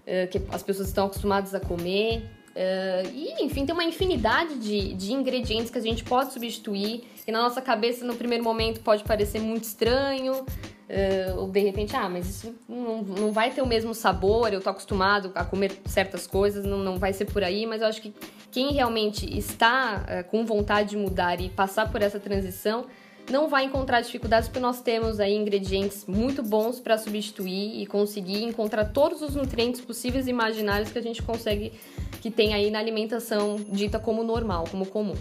Eh, 0.05 0.27
que 0.27 0.43
as 0.51 0.63
pessoas 0.65 0.89
estão 0.89 1.07
acostumadas 1.07 1.55
a 1.55 1.61
comer. 1.61 2.29
Uh, 2.53 3.09
e, 3.15 3.45
enfim, 3.45 3.65
tem 3.65 3.73
uma 3.73 3.85
infinidade 3.85 4.59
de, 4.59 4.93
de 4.93 5.13
ingredientes 5.15 5.71
que 5.71 5.79
a 5.79 5.81
gente 5.81 6.05
pode 6.05 6.35
substituir, 6.35 7.05
que 7.25 7.33
na 7.33 7.41
nossa 7.41 7.63
cabeça, 7.63 8.05
no 8.05 8.15
primeiro 8.15 8.45
momento, 8.45 8.81
pode 8.81 9.05
parecer 9.05 9.41
muito 9.41 9.65
estranho, 9.65 10.35
uh, 10.35 11.39
ou 11.39 11.49
de 11.49 11.61
repente, 11.61 11.97
ah, 11.97 12.11
mas 12.11 12.29
isso 12.29 12.55
não, 12.69 13.01
não 13.03 13.33
vai 13.33 13.53
ter 13.53 13.63
o 13.63 13.67
mesmo 13.67 13.95
sabor, 13.95 14.53
eu 14.53 14.61
tô 14.61 14.69
acostumado 14.69 15.33
a 15.35 15.47
comer 15.47 15.73
certas 15.87 16.27
coisas, 16.27 16.67
não, 16.67 16.77
não 16.79 16.99
vai 16.99 17.15
ser 17.15 17.25
por 17.25 17.43
aí, 17.43 17.65
mas 17.65 17.81
eu 17.81 17.87
acho 17.87 18.03
que 18.03 18.13
quem 18.51 18.73
realmente 18.73 19.25
está 19.39 20.05
uh, 20.05 20.31
com 20.31 20.45
vontade 20.45 20.91
de 20.91 20.97
mudar 20.99 21.41
e 21.41 21.49
passar 21.49 21.91
por 21.91 22.03
essa 22.03 22.21
transição 22.21 22.85
não 23.31 23.49
vai 23.49 23.65
encontrar 23.65 24.01
dificuldades 24.01 24.49
porque 24.49 24.61
nós 24.61 24.81
temos 24.81 25.21
aí 25.21 25.35
ingredientes 25.35 26.05
muito 26.07 26.43
bons 26.43 26.81
para 26.81 26.99
substituir 26.99 27.81
e 27.81 27.87
conseguir 27.87 28.43
encontrar 28.43 28.87
todos 28.87 29.23
os 29.23 29.35
nutrientes 29.35 29.81
possíveis 29.81 30.27
e 30.27 30.31
imaginários 30.31 30.91
que 30.91 30.99
a 30.99 31.03
gente 31.03 31.23
consegue 31.23 31.73
que 32.21 32.31
tem 32.31 32.55
aí 32.55 32.71
na 32.71 32.79
alimentação 32.79 33.57
dita 33.69 33.99
como 33.99 34.23
normal, 34.23 34.65
como 34.71 34.87
comum. 34.87 35.15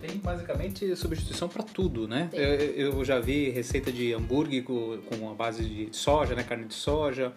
Tem 0.00 0.16
basicamente 0.18 0.94
substituição 0.94 1.48
para 1.48 1.62
tudo, 1.62 2.06
né? 2.06 2.30
Eu, 2.32 2.92
eu, 2.92 3.04
já 3.04 3.18
vi 3.18 3.50
receita 3.50 3.90
de 3.90 4.12
hambúrguer 4.12 4.62
com, 4.62 4.98
com 4.98 5.30
a 5.30 5.34
base 5.34 5.64
de 5.64 5.88
soja, 5.90 6.36
né? 6.36 6.44
Carne 6.44 6.66
de 6.66 6.74
soja, 6.74 7.32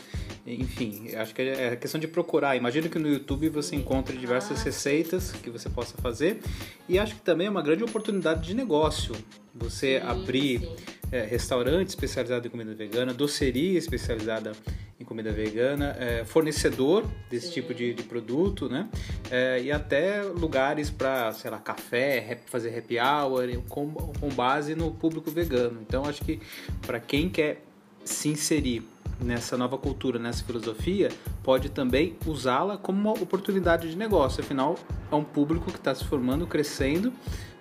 enfim. 0.45 1.15
Acho 1.15 1.33
que 1.33 1.41
é 1.41 1.75
questão 1.75 1.99
de 1.99 2.07
procurar. 2.07 2.55
Imagino 2.55 2.87
que 2.87 2.99
no 2.99 3.07
YouTube 3.07 3.49
você 3.49 3.75
encontre 3.75 4.15
diversas 4.15 4.61
ah. 4.61 4.63
receitas 4.63 5.31
que 5.31 5.49
você 5.49 5.69
possa 5.69 5.97
fazer. 5.97 6.39
E 6.87 6.99
acho 6.99 7.15
que 7.15 7.21
também 7.21 7.47
é 7.47 7.49
uma 7.49 7.63
grande 7.63 7.83
oportunidade 7.83 8.47
de 8.47 8.53
negócio. 8.53 9.15
Você 9.55 9.99
sim, 9.99 10.07
abrir 10.07 10.59
sim. 10.59 10.75
É, 11.11 11.23
restaurante 11.23 11.89
especializado 11.89 12.47
em 12.47 12.49
comida 12.49 12.73
vegana, 12.73 13.13
doceria 13.13 13.77
especializada 13.77 14.53
em 14.99 15.03
comida 15.03 15.31
vegana, 15.31 15.95
é, 15.99 16.23
fornecedor 16.23 17.03
desse 17.29 17.47
Sim. 17.47 17.53
tipo 17.53 17.73
de, 17.73 17.93
de, 17.93 18.03
produto, 18.03 18.69
né? 18.69 18.87
É, 19.29 19.61
e 19.61 19.71
até 19.71 20.21
lugares 20.21 20.89
para, 20.89 21.33
sei 21.33 21.51
lá, 21.51 21.59
café, 21.59 22.39
fazer 22.45 22.77
happy 22.77 22.97
hour, 22.97 23.61
com, 23.67 23.91
com 23.91 24.29
base 24.29 24.73
no 24.73 24.91
público 24.91 25.29
vegano. 25.29 25.81
Então, 25.81 26.05
acho 26.05 26.23
que 26.23 26.39
para 26.85 26.99
quem 26.99 27.29
quer 27.29 27.61
se 28.05 28.29
inserir 28.29 28.83
nessa 29.19 29.57
nova 29.57 29.77
cultura, 29.77 30.17
nessa 30.17 30.43
filosofia, 30.43 31.09
pode 31.43 31.69
também 31.69 32.15
usá-la 32.25 32.77
como 32.77 32.99
uma 32.99 33.11
oportunidade 33.11 33.89
de 33.89 33.95
negócio. 33.95 34.41
Afinal, 34.41 34.77
é 35.11 35.15
um 35.15 35.23
público 35.23 35.71
que 35.71 35.77
está 35.77 35.93
se 35.93 36.03
formando, 36.03 36.47
crescendo. 36.47 37.13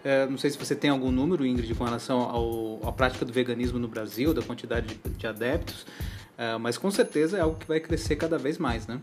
É, 0.04 0.26
não 0.26 0.38
sei 0.38 0.50
se 0.50 0.58
você 0.58 0.74
tem 0.74 0.90
algum 0.90 1.10
número, 1.10 1.44
Ingrid, 1.44 1.74
com 1.74 1.84
relação 1.84 2.20
ao, 2.20 2.80
à 2.88 2.92
prática 2.92 3.24
do 3.24 3.32
veganismo 3.32 3.78
no 3.78 3.88
Brasil, 3.88 4.32
da 4.32 4.42
quantidade 4.42 4.94
de, 4.94 5.10
de 5.10 5.26
adeptos. 5.26 5.82
Uh, 5.82 6.58
mas 6.58 6.78
com 6.78 6.90
certeza 6.90 7.36
é 7.36 7.40
algo 7.42 7.58
que 7.58 7.68
vai 7.68 7.78
crescer 7.80 8.16
cada 8.16 8.38
vez 8.38 8.56
mais, 8.56 8.86
né? 8.86 9.00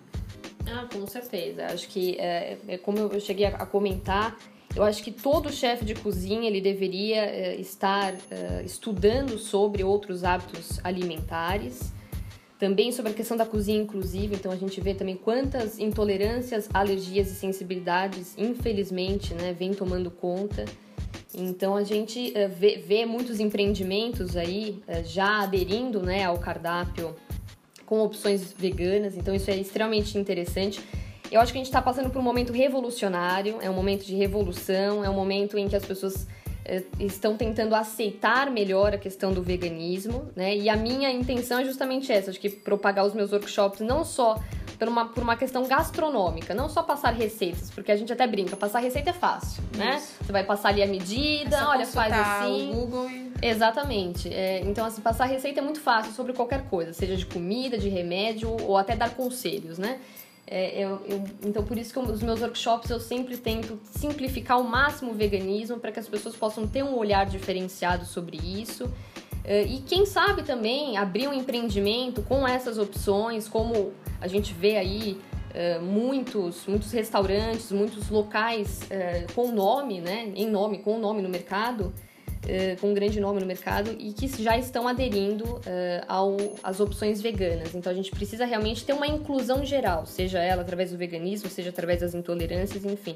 Ah, 0.66 0.88
com 0.92 1.06
certeza. 1.06 1.68
Acho 1.68 1.88
que, 1.88 2.18
é, 2.20 2.58
é 2.68 2.78
como 2.78 2.98
eu 2.98 3.20
cheguei 3.20 3.46
a, 3.46 3.66
comentar, 3.66 4.36
eu 4.76 4.84
acho 4.84 5.04
que 5.04 5.12
todo 5.12 5.52
chefe 5.52 5.86
de 5.86 5.94
cozinha 5.96 6.48
ele 6.48 6.60
deveria 6.60 7.22
é, 7.22 7.56
estar 7.56 8.14
é, 8.32 8.64
estudando 8.66 9.38
sobre 9.38 9.84
outros 9.84 10.24
hábitos 10.24 10.80
alimentares, 10.84 11.94
também 12.60 12.92
sobre 12.92 13.12
a 13.12 13.14
questão 13.14 13.38
da 13.38 13.46
cozinha 13.46 13.80
inclusiva. 13.80 14.34
Então 14.34 14.52
a 14.52 14.56
gente 14.56 14.82
vê 14.82 14.96
também 14.96 15.16
quantas 15.16 15.78
intolerâncias, 15.78 16.68
alergias 16.74 17.32
e 17.32 17.36
sensibilidades, 17.36 18.34
infelizmente, 18.38 19.34
né, 19.36 19.54
vem 19.54 19.74
tomando 19.74 20.10
conta. 20.10 20.66
Então 21.36 21.76
a 21.76 21.84
gente 21.84 22.32
uh, 22.32 22.50
vê, 22.50 22.78
vê, 22.78 23.06
muitos 23.06 23.40
empreendimentos 23.40 24.38
aí 24.38 24.82
uh, 24.88 25.04
já 25.04 25.44
aderindo 25.44 26.02
né, 26.02 26.24
ao 26.24 26.38
cardápio 26.38 27.16
com 27.86 28.02
opções 28.02 28.54
veganas, 28.54 29.16
então 29.16 29.34
isso 29.34 29.50
é 29.50 29.56
extremamente 29.56 30.18
interessante. 30.18 30.82
Eu 31.32 31.42
acho 31.42 31.52
que 31.52 31.58
a 31.58 31.62
gente 31.62 31.68
está 31.68 31.82
passando 31.82 32.10
por 32.10 32.20
um 32.20 32.24
momento 32.24 32.54
revolucionário, 32.54 33.58
é 33.62 33.70
um 33.70 33.74
momento 33.74 34.06
de 34.06 34.16
revolução, 34.16 35.04
é 35.04 35.10
um 35.10 35.14
momento 35.14 35.58
em 35.58 35.68
que 35.68 35.76
as 35.76 35.86
pessoas 35.86 36.26
eh, 36.26 36.37
estão 37.00 37.38
tentando 37.38 37.76
aceitar 37.76 38.50
melhor 38.52 38.94
a 38.94 38.98
questão 38.98 39.32
do 39.32 39.42
veganismo, 39.42 40.30
né? 40.36 40.56
E 40.56 40.70
a 40.70 40.76
minha 40.76 41.12
intenção 41.12 41.60
é 41.60 41.66
justamente 41.66 42.12
essa, 42.12 42.30
acho 42.30 42.40
que 42.40 42.50
propagar 42.50 43.06
os 43.06 43.14
meus 43.14 43.32
workshops 43.32 43.80
não 43.80 44.04
só 44.04 44.40
por 44.78 44.88
uma, 44.88 45.06
por 45.06 45.24
uma 45.24 45.36
questão 45.36 45.66
gastronômica, 45.68 46.54
não 46.54 46.70
só 46.70 46.84
passar 46.84 47.12
receitas, 47.12 47.72
porque 47.72 47.92
a 47.92 47.96
gente 47.96 48.14
até 48.14 48.28
brinca, 48.28 48.56
passar 48.56 48.80
receita 48.80 49.10
é 49.10 49.14
fácil, 49.14 49.64
né? 49.76 49.98
Isso. 49.98 50.14
né? 50.14 50.18
Você 50.22 50.32
vai 50.32 50.44
passar 50.44 50.70
ali 50.70 50.84
a 50.84 50.88
medida, 50.88 51.58
é 51.58 51.66
olha, 51.66 51.86
faz 51.86 52.14
assim. 52.14 52.72
O 52.72 52.74
Google 52.74 53.10
e... 53.10 53.32
Exatamente. 53.42 54.34
É, 54.34 54.62
então, 54.62 54.86
assim, 54.86 55.02
passar 55.02 55.26
receita 55.26 55.60
é 55.60 55.64
muito 55.64 55.80
fácil 55.80 56.12
sobre 56.14 56.34
qualquer 56.34 56.64
coisa, 56.70 56.94
seja 56.94 57.16
de 57.16 57.26
comida, 57.26 57.78
de 57.78 57.90
remédio 57.90 58.56
ou 58.64 58.78
até 58.78 58.96
dar 58.96 59.12
conselhos, 59.12 59.78
né? 59.78 60.00
É, 60.50 60.82
eu, 60.82 61.02
eu, 61.06 61.24
então, 61.44 61.64
por 61.64 61.78
isso 61.78 61.92
que 61.92 62.00
os 62.00 62.24
meus 62.24 62.42
workshops 62.42 62.90
eu 62.90 63.02
sempre 63.02 63.36
tento 63.36 63.78
simplificar 63.84 64.56
ao 64.56 64.64
máximo 64.64 65.12
o 65.12 65.14
veganismo 65.14 65.78
para 65.78 65.92
que 65.92 66.00
as 66.00 66.08
pessoas 66.08 66.36
possam 66.36 66.66
ter 66.66 66.84
um 66.84 66.96
olhar 66.96 67.26
diferenciado 67.26 68.06
sobre 68.06 68.38
isso. 68.38 68.90
É, 69.44 69.64
e 69.64 69.82
quem 69.82 70.06
sabe 70.06 70.44
também 70.44 70.98
abrir 70.98 71.28
um 71.28 71.34
empreendimento 71.34 72.22
com 72.22 72.48
essas 72.48 72.78
opções, 72.78 73.48
como 73.48 73.94
a 74.22 74.28
gente 74.28 74.54
vê 74.54 74.78
aí 74.78 75.18
uh, 75.52 75.82
muitos, 75.82 76.66
muitos 76.68 76.92
restaurantes, 76.92 77.72
muitos 77.72 78.10
locais 78.10 78.82
uh, 78.84 79.34
com 79.34 79.52
nome, 79.52 80.02
né, 80.02 80.32
em 80.36 80.50
nome, 80.50 80.80
com 80.80 81.00
nome 81.00 81.22
no 81.22 81.30
mercado, 81.30 81.94
uh, 82.48 82.80
com 82.82 82.92
um 82.92 82.94
grande 82.94 83.20
nome 83.20 83.40
no 83.40 83.46
mercado 83.46 83.96
e 84.00 84.14
que 84.14 84.28
já 84.42 84.58
estão 84.58 84.88
aderindo 84.88 85.60
ao, 86.08 86.38
às 86.64 86.80
opções 86.80 87.22
veganas. 87.22 87.76
Então 87.76 87.92
a 87.92 87.96
gente 87.96 88.12
precisa 88.12 88.46
realmente 88.46 88.84
ter 88.86 88.94
uma 88.94 89.08
inclusão 89.08 89.64
geral, 89.66 90.06
seja 90.06 90.40
ela 90.40 90.62
através 90.62 90.92
do 90.92 90.98
veganismo, 90.98 91.50
seja 91.50 91.70
através 91.70 92.02
das 92.02 92.14
intolerâncias, 92.14 92.86
enfim. 92.86 93.16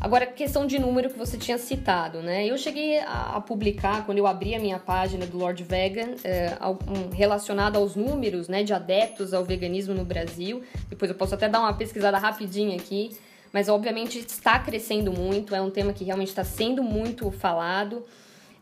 Agora, 0.00 0.26
questão 0.26 0.66
de 0.66 0.78
número 0.78 1.08
que 1.08 1.16
você 1.16 1.38
tinha 1.38 1.56
citado, 1.56 2.20
né? 2.20 2.44
Eu 2.46 2.58
cheguei 2.58 2.98
a, 2.98 3.36
a 3.36 3.40
publicar, 3.40 4.04
quando 4.04 4.18
eu 4.18 4.26
abri 4.26 4.54
a 4.54 4.58
minha 4.58 4.78
página 4.78 5.24
do 5.24 5.38
Lord 5.38 5.62
Vegan, 5.62 6.16
é, 6.24 6.52
um, 6.62 7.14
relacionado 7.14 7.76
aos 7.76 7.94
números 7.94 8.48
né, 8.48 8.62
de 8.62 8.74
adeptos 8.74 9.32
ao 9.32 9.44
veganismo 9.44 9.94
no 9.94 10.04
Brasil. 10.04 10.62
Depois 10.90 11.10
eu 11.10 11.16
posso 11.16 11.34
até 11.34 11.48
dar 11.48 11.60
uma 11.60 11.72
pesquisada 11.72 12.18
rapidinha 12.18 12.76
aqui. 12.76 13.16
Mas, 13.52 13.68
obviamente, 13.68 14.18
está 14.18 14.58
crescendo 14.58 15.12
muito, 15.12 15.54
é 15.54 15.62
um 15.62 15.70
tema 15.70 15.92
que 15.92 16.02
realmente 16.02 16.28
está 16.28 16.42
sendo 16.42 16.82
muito 16.82 17.30
falado. 17.30 18.04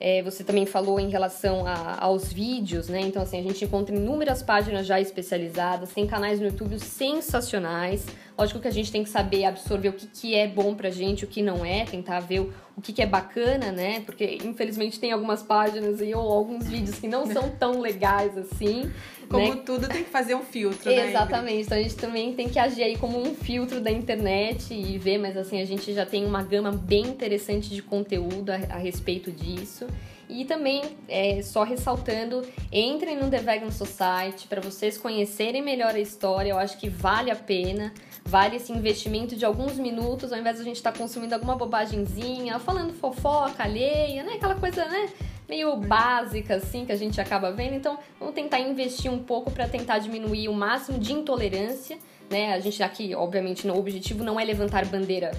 É, 0.05 0.21
você 0.21 0.43
também 0.43 0.67
falou 0.67 0.99
em 0.99 1.09
relação 1.09 1.65
a, 1.65 1.97
aos 2.01 2.33
vídeos, 2.33 2.89
né? 2.89 3.01
Então, 3.03 3.23
assim, 3.23 3.39
a 3.39 3.43
gente 3.43 3.65
encontra 3.65 3.95
inúmeras 3.95 4.43
páginas 4.43 4.85
já 4.85 5.01
especializadas, 5.01 5.93
tem 5.93 6.09
canais 6.09 6.41
no 6.41 6.47
YouTube 6.47 6.77
sensacionais. 6.81 8.05
Lógico 8.37 8.59
que 8.59 8.67
a 8.67 8.73
gente 8.73 8.91
tem 8.91 9.05
que 9.05 9.09
saber 9.09 9.45
absorver 9.45 9.91
o 9.91 9.93
que, 9.93 10.09
que 10.09 10.35
é 10.35 10.49
bom 10.49 10.75
pra 10.75 10.91
gente, 10.91 11.25
o 11.25 11.29
que 11.29 11.41
não 11.41 11.65
é, 11.65 11.85
tentar 11.85 12.19
ver 12.19 12.51
o 12.76 12.81
que, 12.81 12.93
que 12.93 13.02
é 13.02 13.07
bacana, 13.07 13.71
né? 13.71 14.00
Porque 14.00 14.38
infelizmente 14.45 14.99
tem 14.99 15.12
algumas 15.12 15.43
páginas 15.43 16.00
e 16.00 16.14
ou 16.14 16.33
alguns 16.33 16.67
vídeos 16.67 16.99
que 16.99 17.07
não 17.07 17.26
são 17.26 17.50
tão 17.50 17.81
legais 17.81 18.37
assim. 18.37 18.91
Como 19.29 19.55
né? 19.55 19.62
tudo 19.64 19.88
tem 19.88 20.05
que 20.05 20.11
fazer 20.11 20.35
um 20.35 20.43
filtro, 20.43 20.91
né? 20.91 21.09
Exatamente. 21.09 21.62
Então 21.62 21.79
a 21.79 21.83
gente 21.83 21.97
também 21.97 22.35
tem 22.35 22.49
que 22.49 22.59
agir 22.59 22.83
aí 22.83 22.97
como 22.97 23.21
um 23.21 23.35
filtro 23.35 23.81
da 23.81 23.91
internet 23.91 24.73
e 24.73 24.99
ver, 24.99 25.19
mas 25.19 25.37
assim, 25.37 25.61
a 25.61 25.64
gente 25.64 25.93
já 25.93 26.07
tem 26.07 26.25
uma 26.25 26.43
gama 26.43 26.73
bem 26.73 27.02
interessante 27.02 27.71
de 27.71 27.83
conteúdo 27.83 28.50
a, 28.50 28.57
a 28.75 28.79
respeito 28.79 29.31
disso. 29.31 29.87
E 30.33 30.47
também, 30.47 30.83
é, 31.09 31.43
só 31.43 31.62
ressaltando, 31.62 32.43
entrem 32.73 33.19
no 33.19 33.29
The 33.29 33.41
Vegan 33.41 33.71
Society 33.71 34.49
para 34.49 34.62
vocês 34.62 34.97
conhecerem 34.97 35.61
melhor 35.61 35.95
a 35.95 36.01
história. 36.01 36.53
Eu 36.53 36.59
acho 36.59 36.79
que 36.79 36.89
vale 36.89 37.31
a 37.31 37.37
pena, 37.37 37.93
vale 38.25 38.57
esse 38.57 38.73
investimento 38.73 39.37
de 39.37 39.45
alguns 39.45 39.75
minutos, 39.75 40.33
ao 40.33 40.39
invés 40.39 40.57
de 40.57 40.62
a 40.62 40.65
gente 40.65 40.77
estar 40.77 40.91
tá 40.91 40.99
consumindo 40.99 41.35
alguma 41.35 41.55
bobagemzinha, 41.55 42.59
falando 42.59 42.95
fofoca 42.95 43.62
alheia, 43.62 44.23
né? 44.23 44.33
Aquela 44.37 44.55
coisa, 44.55 44.87
né? 44.87 45.11
Meio 45.47 45.77
básica, 45.77 46.55
assim, 46.55 46.87
que 46.87 46.93
a 46.93 46.97
gente 46.97 47.21
acaba 47.21 47.53
vendo. 47.53 47.75
Então, 47.75 47.99
vamos 48.19 48.35
tentar 48.35 48.59
investir 48.59 49.12
um 49.12 49.23
pouco 49.23 49.51
para 49.51 49.69
tentar 49.69 49.99
diminuir 49.99 50.49
o 50.49 50.55
máximo 50.55 50.99
de 50.99 51.12
intolerância, 51.12 51.99
né? 52.31 52.55
A 52.55 52.59
gente 52.59 52.83
aqui, 52.83 53.15
obviamente, 53.15 53.69
o 53.69 53.77
objetivo 53.77 54.25
não 54.25 54.41
é 54.41 54.45
levantar 54.47 54.87
bandeira 54.87 55.31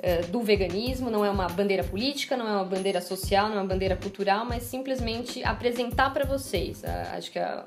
é, 0.00 0.22
do 0.22 0.40
veganismo, 0.40 1.10
não 1.10 1.24
é 1.24 1.30
uma 1.30 1.48
bandeira 1.48 1.84
política, 1.84 2.36
não 2.36 2.46
é 2.46 2.52
uma 2.52 2.64
bandeira 2.64 3.00
social, 3.00 3.48
não 3.48 3.56
é 3.56 3.60
uma 3.60 3.68
bandeira 3.68 3.96
cultural, 3.96 4.44
mas 4.44 4.64
simplesmente 4.64 5.42
apresentar 5.44 6.12
para 6.12 6.24
vocês. 6.24 6.82
Acho 6.84 7.30
que 7.30 7.38
a, 7.38 7.64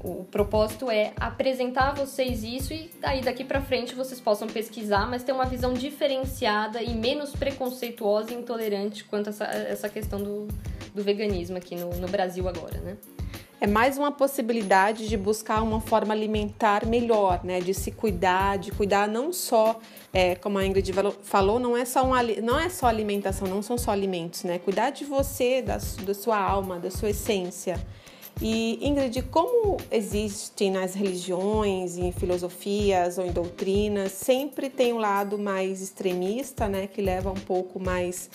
o 0.00 0.24
propósito 0.24 0.90
é 0.90 1.12
apresentar 1.18 1.88
a 1.88 1.94
vocês 1.94 2.44
isso 2.44 2.72
e 2.72 2.90
daí 3.00 3.22
daqui 3.22 3.44
para 3.44 3.60
frente 3.60 3.94
vocês 3.94 4.20
possam 4.20 4.46
pesquisar, 4.46 5.08
mas 5.08 5.24
ter 5.24 5.32
uma 5.32 5.46
visão 5.46 5.72
diferenciada 5.74 6.82
e 6.82 6.94
menos 6.94 7.30
preconceituosa 7.30 8.32
e 8.32 8.36
intolerante 8.36 9.04
quanto 9.04 9.28
a 9.28 9.30
essa, 9.30 9.44
essa 9.44 9.88
questão 9.88 10.22
do, 10.22 10.46
do 10.94 11.02
veganismo 11.02 11.56
aqui 11.56 11.74
no, 11.74 11.90
no 11.96 12.08
Brasil 12.08 12.48
agora, 12.48 12.78
né? 12.80 12.96
É 13.60 13.66
mais 13.66 13.96
uma 13.96 14.12
possibilidade 14.12 15.08
de 15.08 15.16
buscar 15.16 15.62
uma 15.62 15.80
forma 15.80 16.12
alimentar 16.12 16.84
melhor, 16.84 17.40
né? 17.42 17.60
De 17.60 17.72
se 17.72 17.90
cuidar, 17.90 18.58
de 18.58 18.70
cuidar 18.70 19.08
não 19.08 19.32
só, 19.32 19.80
é, 20.12 20.34
como 20.34 20.58
a 20.58 20.66
Ingrid 20.66 20.92
falou, 21.22 21.58
não 21.58 21.76
é 21.76 21.84
só 21.84 22.04
um, 22.04 22.12
não 22.42 22.58
é 22.58 22.68
só 22.68 22.86
alimentação, 22.86 23.48
não 23.48 23.62
são 23.62 23.78
só 23.78 23.90
alimentos, 23.90 24.44
né? 24.44 24.58
Cuidar 24.58 24.90
de 24.90 25.04
você, 25.04 25.62
da, 25.62 25.78
da 26.02 26.14
sua 26.14 26.38
alma, 26.38 26.78
da 26.78 26.90
sua 26.90 27.10
essência. 27.10 27.80
E 28.40 28.78
Ingrid, 28.86 29.22
como 29.30 29.78
existe 29.90 30.68
nas 30.68 30.94
religiões, 30.94 31.96
em 31.96 32.12
filosofias 32.12 33.16
ou 33.16 33.24
em 33.24 33.32
doutrinas, 33.32 34.12
sempre 34.12 34.68
tem 34.68 34.92
um 34.92 34.98
lado 34.98 35.38
mais 35.38 35.80
extremista, 35.80 36.68
né, 36.68 36.86
que 36.86 37.00
leva 37.00 37.30
um 37.30 37.34
pouco 37.34 37.80
mais 37.80 38.28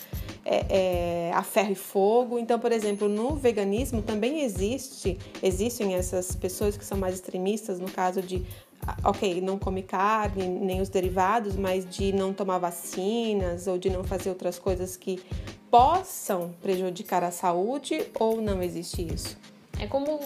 é, 0.44 1.28
é, 1.28 1.32
a 1.32 1.44
ferro 1.44 1.70
e 1.70 1.76
fogo. 1.76 2.36
Então, 2.36 2.58
por 2.58 2.72
exemplo, 2.72 3.08
no 3.08 3.36
veganismo 3.36 4.02
também 4.02 4.42
existe, 4.42 5.16
existem 5.40 5.94
essas 5.94 6.34
pessoas 6.34 6.76
que 6.76 6.84
são 6.84 6.98
mais 6.98 7.14
extremistas, 7.14 7.78
no 7.78 7.88
caso 7.88 8.20
de 8.20 8.44
ah, 8.84 8.96
ok, 9.04 9.40
não 9.40 9.56
come 9.56 9.84
carne, 9.84 10.48
nem 10.48 10.80
os 10.80 10.88
derivados, 10.88 11.54
mas 11.54 11.88
de 11.88 12.12
não 12.12 12.32
tomar 12.32 12.58
vacinas 12.58 13.68
ou 13.68 13.78
de 13.78 13.88
não 13.88 14.02
fazer 14.02 14.30
outras 14.30 14.58
coisas 14.58 14.96
que 14.96 15.22
possam 15.70 16.52
prejudicar 16.60 17.22
a 17.22 17.30
saúde 17.30 18.04
ou 18.18 18.42
não 18.42 18.60
existe 18.60 19.06
isso? 19.14 19.38
É 19.78 19.86
como 19.86 20.20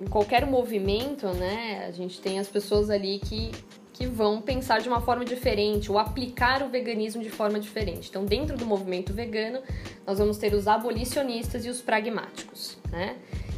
em 0.00 0.06
qualquer 0.06 0.46
movimento, 0.46 1.26
né? 1.28 1.86
A 1.88 1.92
gente 1.92 2.20
tem 2.20 2.38
as 2.38 2.48
pessoas 2.48 2.90
ali 2.90 3.18
que, 3.18 3.52
que 3.92 4.06
vão 4.06 4.40
pensar 4.40 4.80
de 4.80 4.88
uma 4.88 5.00
forma 5.00 5.24
diferente 5.24 5.90
ou 5.90 5.98
aplicar 5.98 6.62
o 6.62 6.68
veganismo 6.68 7.22
de 7.22 7.30
forma 7.30 7.60
diferente. 7.60 8.08
Então, 8.08 8.24
dentro 8.24 8.56
do 8.56 8.66
movimento 8.66 9.12
vegano, 9.12 9.60
nós 10.06 10.18
vamos 10.18 10.38
ter 10.38 10.52
os 10.54 10.66
abolicionistas 10.66 11.64
e 11.64 11.68
os 11.68 11.80
pragmáticos, 11.80 12.76
né? 12.90 13.16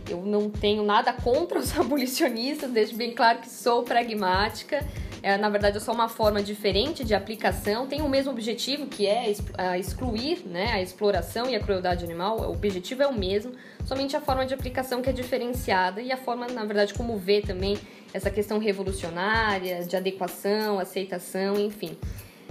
Eu 0.08 0.24
não 0.24 0.48
tenho 0.48 0.84
nada 0.84 1.12
contra 1.12 1.58
os 1.58 1.74
abolicionistas, 1.78 2.70
deixo 2.70 2.94
bem 2.94 3.12
claro 3.12 3.40
que 3.40 3.48
sou 3.48 3.82
pragmática 3.82 4.86
é, 5.26 5.36
na 5.36 5.48
verdade, 5.48 5.76
é 5.76 5.80
só 5.80 5.90
uma 5.90 6.08
forma 6.08 6.40
diferente 6.40 7.02
de 7.04 7.12
aplicação, 7.12 7.88
tem 7.88 8.00
o 8.00 8.08
mesmo 8.08 8.30
objetivo, 8.30 8.86
que 8.86 9.08
é 9.08 9.28
excluir 9.76 10.46
né, 10.46 10.70
a 10.70 10.80
exploração 10.80 11.50
e 11.50 11.56
a 11.56 11.58
crueldade 11.58 12.04
animal, 12.04 12.38
o 12.38 12.52
objetivo 12.52 13.02
é 13.02 13.08
o 13.08 13.12
mesmo, 13.12 13.50
somente 13.84 14.16
a 14.16 14.20
forma 14.20 14.46
de 14.46 14.54
aplicação 14.54 15.02
que 15.02 15.10
é 15.10 15.12
diferenciada 15.12 16.00
e 16.00 16.12
a 16.12 16.16
forma, 16.16 16.46
na 16.46 16.64
verdade, 16.64 16.94
como 16.94 17.16
vê 17.16 17.40
também 17.40 17.76
essa 18.14 18.30
questão 18.30 18.60
revolucionária, 18.60 19.82
de 19.82 19.96
adequação, 19.96 20.78
aceitação, 20.78 21.58
enfim. 21.58 21.98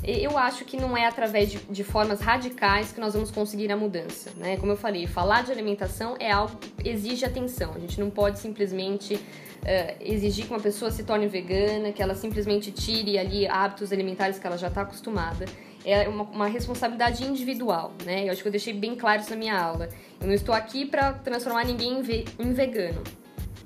Eu 0.08 0.38
acho 0.38 0.64
que 0.66 0.78
não 0.78 0.96
é 0.96 1.08
através 1.08 1.52
de, 1.52 1.58
de, 1.58 1.84
formas 1.84 2.20
radicais 2.20 2.92
que 2.92 3.00
nós 3.00 3.14
vamos 3.14 3.32
conseguir 3.32 3.72
a 3.72 3.76
mudança, 3.76 4.32
né? 4.38 4.56
Como 4.56 4.72
eu 4.72 4.78
falei, 4.78 5.08
falar 5.08 5.44
de 5.44 5.52
alimentação 5.52 6.16
é 6.20 6.32
algo 6.32 6.56
que 6.58 6.88
exige 6.88 7.26
atenção. 7.26 7.74
A 7.74 7.80
gente 7.80 8.00
não 8.00 8.12
pode 8.12 8.38
simplesmente 8.38 9.16
uh, 9.16 9.96
exigir 10.00 10.46
que 10.46 10.52
uma 10.52 10.60
pessoa 10.60 10.92
se 10.92 11.04
torne 11.04 11.28
vegana, 11.28 11.92
que 11.92 12.04
ela 12.04 12.14
simplesmente 12.14 12.72
tire 12.72 13.18
ali 13.18 13.48
hábitos 13.48 13.92
alimentares 13.92 14.38
que 14.38 14.46
ela 14.46 14.60
já 14.60 14.68
está 14.68 14.82
acostumada. 14.82 15.46
É 15.84 16.08
uma, 16.08 16.24
uma, 16.24 16.48
responsabilidade 16.48 17.24
individual, 17.24 17.92
né? 18.06 18.28
Eu 18.28 18.32
acho 18.32 18.44
que 18.44 18.48
eu 18.48 18.52
deixei 18.52 18.74
bem 18.74 18.96
claro 18.96 19.22
isso 19.22 19.32
na 19.32 19.38
minha 19.38 19.60
aula. 19.60 19.90
Eu 20.22 20.28
não 20.28 20.34
estou 20.36 20.54
aqui 20.54 20.86
para 20.86 21.14
transformar 21.14 21.66
ninguém 21.66 22.00
em, 22.00 22.02
ve 22.04 22.26
em 22.38 22.54
vegano. 22.54 23.04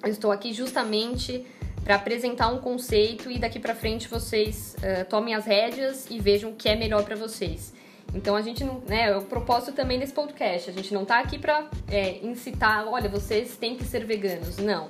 Eu 0.02 0.10
estou 0.10 0.32
aqui 0.32 0.54
justamente 0.54 1.46
para 1.84 1.96
apresentar 1.96 2.50
um 2.50 2.60
conceito 2.60 3.32
e 3.32 3.40
daqui 3.40 3.60
para 3.60 3.76
frente 3.76 4.08
vocês 4.08 4.76
uh, 4.78 5.06
tomem 5.10 5.34
as 5.34 5.46
rédeas 5.46 6.08
e 6.10 6.20
vejam 6.20 6.52
o 6.52 6.56
que 6.56 6.70
é 6.70 6.76
melhor 6.76 7.04
para 7.04 7.16
vocês. 7.16 7.74
Então 8.14 8.36
a 8.36 8.42
gente 8.42 8.64
não, 8.64 8.82
né, 8.88 9.10
é 9.10 9.18
o 9.18 9.22
propósito 9.22 9.74
também 9.74 10.00
desse 10.00 10.14
podcast. 10.14 10.70
A 10.70 10.74
gente 10.74 10.94
não 10.94 11.04
está 11.04 11.20
aqui 11.20 11.38
para 11.38 11.70
é, 11.88 12.26
incitar, 12.26 12.88
olha, 12.88 13.08
vocês 13.08 13.56
têm 13.58 13.76
que 13.76 13.84
ser 13.84 14.06
veganos. 14.06 14.58
Não 14.58 14.90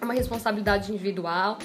é 0.00 0.04
uma 0.04 0.14
responsabilidade 0.14 0.92
individual. 0.92 1.58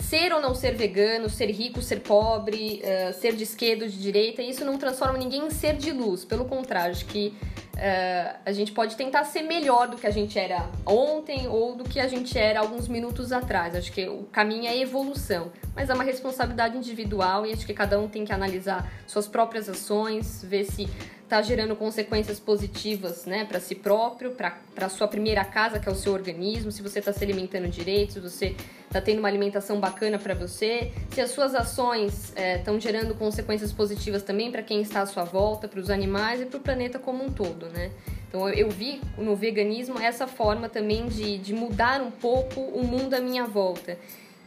Ser 0.00 0.32
ou 0.32 0.40
não 0.40 0.54
ser 0.54 0.74
vegano, 0.74 1.28
ser 1.28 1.50
rico, 1.50 1.80
ser 1.82 2.00
pobre, 2.00 2.82
uh, 2.82 3.12
ser 3.20 3.34
de 3.34 3.44
esquerda 3.44 3.84
ou 3.84 3.90
de 3.90 3.98
direita, 3.98 4.42
isso 4.42 4.64
não 4.64 4.78
transforma 4.78 5.18
ninguém 5.18 5.46
em 5.46 5.50
ser 5.50 5.76
de 5.76 5.92
luz. 5.92 6.24
Pelo 6.24 6.46
contrário, 6.46 6.92
acho 6.92 7.06
que 7.06 7.34
uh, 7.74 8.36
a 8.44 8.52
gente 8.52 8.72
pode 8.72 8.96
tentar 8.96 9.24
ser 9.24 9.42
melhor 9.42 9.88
do 9.88 9.96
que 9.96 10.06
a 10.06 10.10
gente 10.10 10.38
era 10.38 10.68
ontem 10.86 11.46
ou 11.48 11.76
do 11.76 11.84
que 11.84 12.00
a 12.00 12.08
gente 12.08 12.36
era 12.38 12.60
alguns 12.60 12.88
minutos 12.88 13.30
atrás. 13.30 13.76
Acho 13.76 13.92
que 13.92 14.08
o 14.08 14.24
caminho 14.32 14.66
é 14.66 14.78
evolução, 14.78 15.52
mas 15.74 15.90
é 15.90 15.94
uma 15.94 16.04
responsabilidade 16.04 16.76
individual 16.76 17.46
e 17.46 17.52
acho 17.52 17.66
que 17.66 17.74
cada 17.74 17.98
um 18.00 18.08
tem 18.08 18.24
que 18.24 18.32
analisar 18.32 18.90
suas 19.06 19.28
próprias 19.28 19.68
ações, 19.68 20.42
ver 20.42 20.64
se 20.64 20.88
está 21.30 21.40
gerando 21.40 21.76
consequências 21.76 22.40
positivas 22.40 23.24
né, 23.24 23.44
para 23.44 23.60
si 23.60 23.76
próprio, 23.76 24.32
para 24.32 24.88
sua 24.88 25.06
primeira 25.06 25.44
casa, 25.44 25.78
que 25.78 25.88
é 25.88 25.92
o 25.92 25.94
seu 25.94 26.12
organismo, 26.12 26.72
se 26.72 26.82
você 26.82 26.98
está 26.98 27.12
se 27.12 27.22
alimentando 27.22 27.68
direito, 27.68 28.14
se 28.14 28.20
você 28.20 28.56
está 28.84 29.00
tendo 29.00 29.20
uma 29.20 29.28
alimentação 29.28 29.78
bacana 29.78 30.18
para 30.18 30.34
você, 30.34 30.90
se 31.08 31.20
as 31.20 31.30
suas 31.30 31.54
ações 31.54 32.34
estão 32.56 32.76
é, 32.76 32.80
gerando 32.80 33.14
consequências 33.14 33.72
positivas 33.72 34.24
também 34.24 34.50
para 34.50 34.60
quem 34.60 34.82
está 34.82 35.02
à 35.02 35.06
sua 35.06 35.22
volta, 35.22 35.68
para 35.68 35.78
os 35.78 35.88
animais 35.88 36.40
e 36.40 36.46
para 36.46 36.58
o 36.58 36.60
planeta 36.60 36.98
como 36.98 37.24
um 37.24 37.30
todo. 37.30 37.66
Né? 37.66 37.92
Então 38.28 38.48
eu, 38.48 38.66
eu 38.66 38.68
vi 38.68 39.00
no 39.16 39.36
veganismo 39.36 40.00
essa 40.00 40.26
forma 40.26 40.68
também 40.68 41.06
de, 41.06 41.38
de 41.38 41.54
mudar 41.54 42.00
um 42.00 42.10
pouco 42.10 42.60
o 42.60 42.84
mundo 42.84 43.14
à 43.14 43.20
minha 43.20 43.46
volta. 43.46 43.96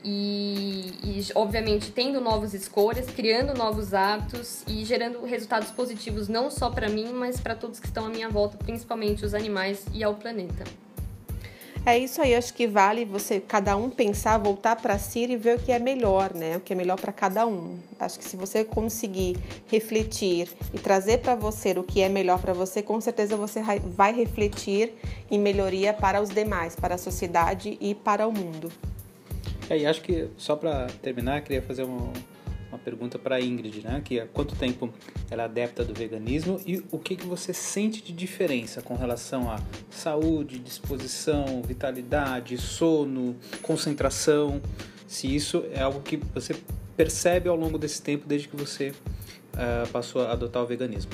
E, 0.04 0.94
e, 1.04 1.26
obviamente 1.34 1.92
tendo 1.92 2.20
novas 2.20 2.54
escolhas, 2.54 3.06
criando 3.06 3.54
novos 3.54 3.94
hábitos 3.94 4.64
e 4.68 4.84
gerando 4.84 5.24
resultados 5.24 5.72
positivos 5.72 6.28
não 6.28 6.52
só 6.52 6.70
para 6.70 6.90
mim, 6.90 7.14
mas 7.14 7.40
para 7.40 7.56
todos 7.56 7.80
que 7.80 7.88
estão 7.88 8.06
à 8.06 8.10
minha 8.10 8.30
volta, 8.30 8.58
principalmente 8.58 9.24
os 9.24 9.34
animais 9.34 9.86
e 9.94 10.04
ao 10.04 10.16
planeta. 10.16 10.66
É 11.86 11.98
isso 11.98 12.22
aí, 12.22 12.34
acho 12.34 12.54
que 12.54 12.66
vale 12.66 13.04
você 13.04 13.42
cada 13.42 13.76
um 13.76 13.90
pensar, 13.90 14.38
voltar 14.38 14.78
para 14.78 14.98
si 14.98 15.26
e 15.26 15.36
ver 15.36 15.58
o 15.58 15.60
que 15.60 15.70
é 15.70 15.78
melhor, 15.80 16.34
né? 16.34 16.56
O 16.56 16.62
que 16.62 16.72
é 16.72 16.76
melhor 16.78 16.98
para 16.98 17.12
cada 17.12 17.46
um. 17.46 17.78
Acho 18.00 18.20
que 18.20 18.24
se 18.24 18.38
você 18.38 18.64
conseguir 18.64 19.38
refletir 19.68 20.48
e 20.74 20.80
trazer 20.80 21.18
para 21.18 21.36
você 21.36 21.72
o 21.72 21.84
que 21.84 22.02
é 22.02 22.08
melhor 22.08 22.40
para 22.40 22.54
você, 22.54 22.82
com 22.82 23.02
certeza 23.02 23.36
você 23.36 23.62
vai 23.86 24.14
refletir 24.14 24.94
em 25.30 25.38
melhoria 25.38 25.94
para 25.94 26.22
os 26.22 26.30
demais, 26.30 26.74
para 26.74 26.96
a 26.96 26.98
sociedade 26.98 27.78
e 27.82 27.94
para 27.94 28.26
o 28.26 28.32
mundo. 28.32 28.72
É, 29.70 29.78
e 29.78 29.86
acho 29.86 30.02
que, 30.02 30.28
só 30.38 30.56
para 30.56 30.88
terminar, 31.02 31.42
queria 31.42 31.62
fazer 31.62 31.84
uma, 31.84 32.12
uma 32.70 32.80
pergunta 32.80 33.18
para 33.18 33.40
Ingrid, 33.40 33.84
né? 33.84 34.02
Que 34.04 34.20
há 34.20 34.28
quanto 34.28 34.56
tempo 34.56 34.92
ela 35.30 35.44
é 35.44 35.46
adepta 35.46 35.84
do 35.84 35.94
veganismo 35.94 36.60
e 36.66 36.84
o 36.92 37.00
que, 37.00 37.16
que 37.16 37.26
você 37.26 37.54
sente 37.54 38.02
de 38.02 38.12
diferença 38.12 38.82
com 38.82 38.96
relação 38.96 39.50
à 39.50 39.60
saúde, 39.90 40.60
disposição, 40.60 41.62
vitalidade, 41.62 42.58
sono, 42.58 43.36
concentração? 43.62 44.62
Se 45.08 45.34
isso 45.34 45.64
é 45.72 45.82
algo 45.82 46.02
que 46.02 46.18
você 46.18 46.56
percebe 46.98 47.48
ao 47.48 47.56
longo 47.56 47.78
desse 47.78 48.02
tempo, 48.02 48.28
desde 48.28 48.48
que 48.48 48.56
você 48.56 48.90
uh, 48.90 49.88
passou 49.92 50.24
a 50.24 50.32
adotar 50.32 50.64
o 50.64 50.66
veganismo. 50.66 51.12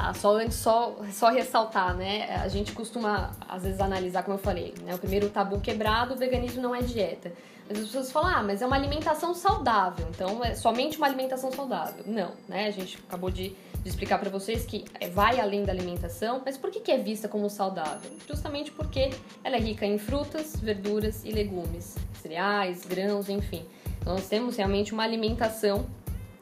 Tá, 0.00 0.14
só 0.14 0.34
antes, 0.34 0.56
só, 0.56 0.96
só 1.12 1.28
ressaltar, 1.28 1.94
né? 1.94 2.34
A 2.42 2.48
gente 2.48 2.72
costuma, 2.72 3.32
às 3.46 3.64
vezes, 3.64 3.78
analisar, 3.80 4.22
como 4.22 4.38
eu 4.38 4.42
falei, 4.42 4.72
né? 4.82 4.94
O 4.94 4.98
primeiro 4.98 5.28
tabu 5.28 5.60
quebrado, 5.60 6.14
o 6.14 6.16
veganismo 6.16 6.62
não 6.62 6.74
é 6.74 6.80
dieta. 6.80 7.30
Mas 7.68 7.80
as 7.80 7.84
pessoas 7.84 8.10
falam, 8.10 8.30
ah, 8.34 8.42
mas 8.42 8.62
é 8.62 8.66
uma 8.66 8.76
alimentação 8.76 9.34
saudável, 9.34 10.06
então 10.08 10.42
é 10.42 10.54
somente 10.54 10.96
uma 10.96 11.06
alimentação 11.06 11.52
saudável. 11.52 12.02
Não, 12.06 12.32
né? 12.48 12.66
A 12.66 12.70
gente 12.70 12.98
acabou 13.06 13.30
de, 13.30 13.50
de 13.50 13.88
explicar 13.88 14.18
para 14.18 14.30
vocês 14.30 14.64
que 14.64 14.86
é, 14.98 15.10
vai 15.10 15.38
além 15.38 15.64
da 15.64 15.72
alimentação, 15.72 16.40
mas 16.46 16.56
por 16.56 16.70
que, 16.70 16.80
que 16.80 16.90
é 16.90 16.96
vista 16.96 17.28
como 17.28 17.50
saudável? 17.50 18.10
Justamente 18.26 18.72
porque 18.72 19.10
ela 19.44 19.56
é 19.56 19.60
rica 19.60 19.84
em 19.84 19.98
frutas, 19.98 20.56
verduras 20.56 21.26
e 21.26 21.30
legumes, 21.30 21.96
cereais, 22.22 22.86
grãos, 22.86 23.28
enfim. 23.28 23.66
Então, 24.00 24.14
nós 24.14 24.26
temos 24.26 24.56
realmente 24.56 24.94
uma 24.94 25.02
alimentação 25.02 25.86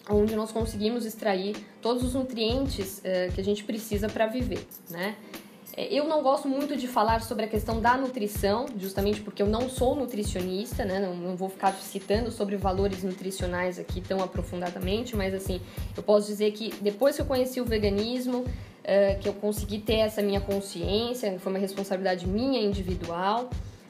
onde 0.08 0.34
nós 0.34 0.52
conseguimos 0.52 1.04
extrair 1.04 1.56
todos 1.80 2.02
os 2.02 2.14
nutrientes 2.14 2.98
uh, 2.98 3.32
que 3.32 3.40
a 3.40 3.44
gente 3.44 3.64
precisa 3.64 4.08
para 4.08 4.26
viver, 4.26 4.66
né? 4.90 5.16
É, 5.78 5.94
eu 5.94 6.08
não 6.08 6.24
gosto 6.24 6.48
muito 6.48 6.76
de 6.76 6.88
falar 6.88 7.22
sobre 7.22 7.44
a 7.44 7.48
questão 7.48 7.80
da 7.80 7.96
nutrição, 7.96 8.66
justamente 8.76 9.20
porque 9.20 9.40
eu 9.40 9.46
não 9.46 9.70
sou 9.70 9.94
nutricionista, 9.94 10.84
né? 10.84 10.98
Não, 10.98 11.14
não, 11.14 11.36
vou 11.36 11.48
ficar 11.48 11.72
citando 11.74 12.32
sobre 12.32 12.56
valores 12.56 13.04
nutricionais 13.04 13.78
aqui 13.78 14.00
tão 14.00 14.20
aprofundadamente, 14.20 15.14
mas 15.14 15.32
assim, 15.32 15.60
eu 15.96 16.02
posso 16.02 16.26
dizer 16.26 16.50
que 16.50 16.74
depois 16.80 17.14
que 17.14 17.22
eu 17.22 17.26
conheci 17.26 17.60
o 17.60 17.64
veganismo, 17.64 18.38
uh, 18.38 19.20
que 19.20 19.28
eu 19.28 19.34
consegui 19.34 19.78
ter 19.78 19.98
essa 19.98 20.20
minha 20.20 20.40
consciência, 20.40 21.38
foi 21.38 21.52
uma 21.52 21.60
responsabilidade 21.60 22.26
minha 22.26 22.60
individual 22.60 23.48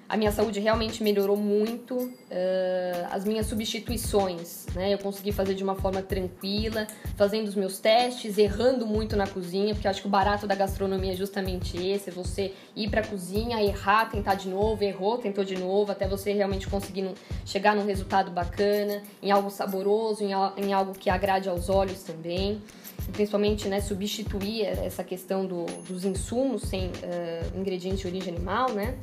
a 0.08 0.16
minha 0.16 0.32
saúde 0.32 0.58
realmente 0.58 1.02
melhorou 1.02 1.36
muito. 1.36 1.94
Uh, 1.94 3.08
as 3.10 3.24
minhas 3.24 3.46
substituições, 3.46 4.64
né? 4.74 4.94
Eu 4.94 4.98
consegui 4.98 5.32
fazer 5.32 5.54
de 5.54 5.62
uma 5.62 5.74
forma 5.74 6.00
tranquila, 6.00 6.86
fazendo 7.14 7.48
os 7.48 7.54
meus 7.54 7.78
testes, 7.78 8.38
errando 8.38 8.86
muito 8.86 9.16
na 9.16 9.26
cozinha, 9.26 9.74
porque 9.74 9.86
eu 9.86 9.90
acho 9.90 10.00
que 10.00 10.06
o 10.06 10.10
barato 10.10 10.46
da 10.46 10.54
gastronomia 10.54 11.12
é 11.12 11.16
justamente 11.16 11.76
esse: 11.76 12.08
é 12.08 12.12
você 12.12 12.54
ir 12.74 12.88
para 12.88 13.02
a 13.02 13.06
cozinha, 13.06 13.62
errar, 13.62 14.06
tentar 14.06 14.34
de 14.34 14.48
novo, 14.48 14.82
errou, 14.82 15.18
tentou 15.18 15.44
de 15.44 15.58
novo, 15.58 15.92
até 15.92 16.08
você 16.08 16.32
realmente 16.32 16.66
conseguir 16.68 17.12
chegar 17.44 17.76
num 17.76 17.84
resultado 17.84 18.30
bacana, 18.30 19.02
em 19.22 19.30
algo 19.30 19.50
saboroso, 19.50 20.24
em, 20.24 20.30
em 20.56 20.72
algo 20.72 20.92
que 20.92 21.10
agrade 21.10 21.48
aos 21.48 21.68
olhos 21.68 22.02
também 22.02 22.62
principalmente 23.12 23.68
né, 23.68 23.80
substituir 23.80 24.66
essa 24.66 25.02
questão 25.02 25.46
do, 25.46 25.64
dos 25.88 26.04
insumos 26.04 26.62
sem 26.62 26.88
uh, 26.88 27.58
ingredientes 27.58 28.00
de 28.00 28.06
origem 28.06 28.34
animal, 28.34 28.72
né? 28.72 28.98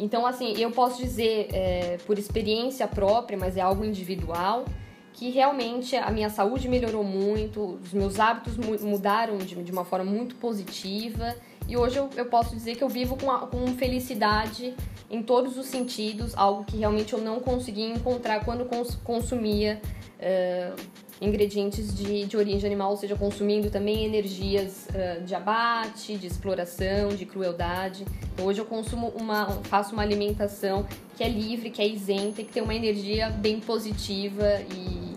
Então, 0.00 0.26
assim, 0.26 0.54
eu 0.56 0.70
posso 0.70 1.00
dizer 1.00 1.48
é, 1.52 1.98
por 2.06 2.18
experiência 2.18 2.88
própria, 2.88 3.38
mas 3.38 3.56
é 3.58 3.60
algo 3.60 3.84
individual, 3.84 4.64
que 5.12 5.28
realmente 5.28 5.94
a 5.94 6.10
minha 6.10 6.30
saúde 6.30 6.68
melhorou 6.68 7.04
muito, 7.04 7.78
os 7.82 7.92
meus 7.92 8.18
hábitos 8.18 8.56
mudaram 8.80 9.36
de, 9.36 9.62
de 9.62 9.70
uma 9.70 9.84
forma 9.84 10.10
muito 10.10 10.34
positiva 10.36 11.36
e 11.68 11.76
hoje 11.76 11.98
eu, 11.98 12.08
eu 12.16 12.24
posso 12.24 12.56
dizer 12.56 12.76
que 12.76 12.82
eu 12.82 12.88
vivo 12.88 13.16
com, 13.16 13.30
a, 13.30 13.46
com 13.46 13.66
felicidade 13.76 14.74
em 15.10 15.22
todos 15.22 15.58
os 15.58 15.66
sentidos, 15.66 16.32
algo 16.34 16.64
que 16.64 16.78
realmente 16.78 17.12
eu 17.12 17.20
não 17.20 17.38
conseguia 17.38 17.88
encontrar 17.88 18.44
quando 18.44 18.64
cons, 18.64 18.96
consumia. 19.04 19.80
Uh, 20.18 21.09
ingredientes 21.20 21.94
de, 21.94 22.24
de 22.24 22.36
origem 22.36 22.66
animal, 22.66 22.90
ou 22.90 22.96
seja, 22.96 23.14
consumindo 23.14 23.70
também 23.70 24.04
energias 24.04 24.88
uh, 24.88 25.22
de 25.22 25.34
abate, 25.34 26.16
de 26.16 26.26
exploração, 26.26 27.10
de 27.10 27.26
crueldade. 27.26 28.04
Então, 28.32 28.46
hoje 28.46 28.60
eu 28.60 28.64
consumo 28.64 29.08
uma, 29.08 29.46
faço 29.64 29.92
uma 29.92 30.02
alimentação 30.02 30.86
que 31.16 31.22
é 31.22 31.28
livre, 31.28 31.70
que 31.70 31.82
é 31.82 31.86
isenta 31.86 32.40
e 32.40 32.44
que 32.44 32.52
tem 32.52 32.62
uma 32.62 32.74
energia 32.74 33.28
bem 33.28 33.60
positiva 33.60 34.60
e 34.74 35.10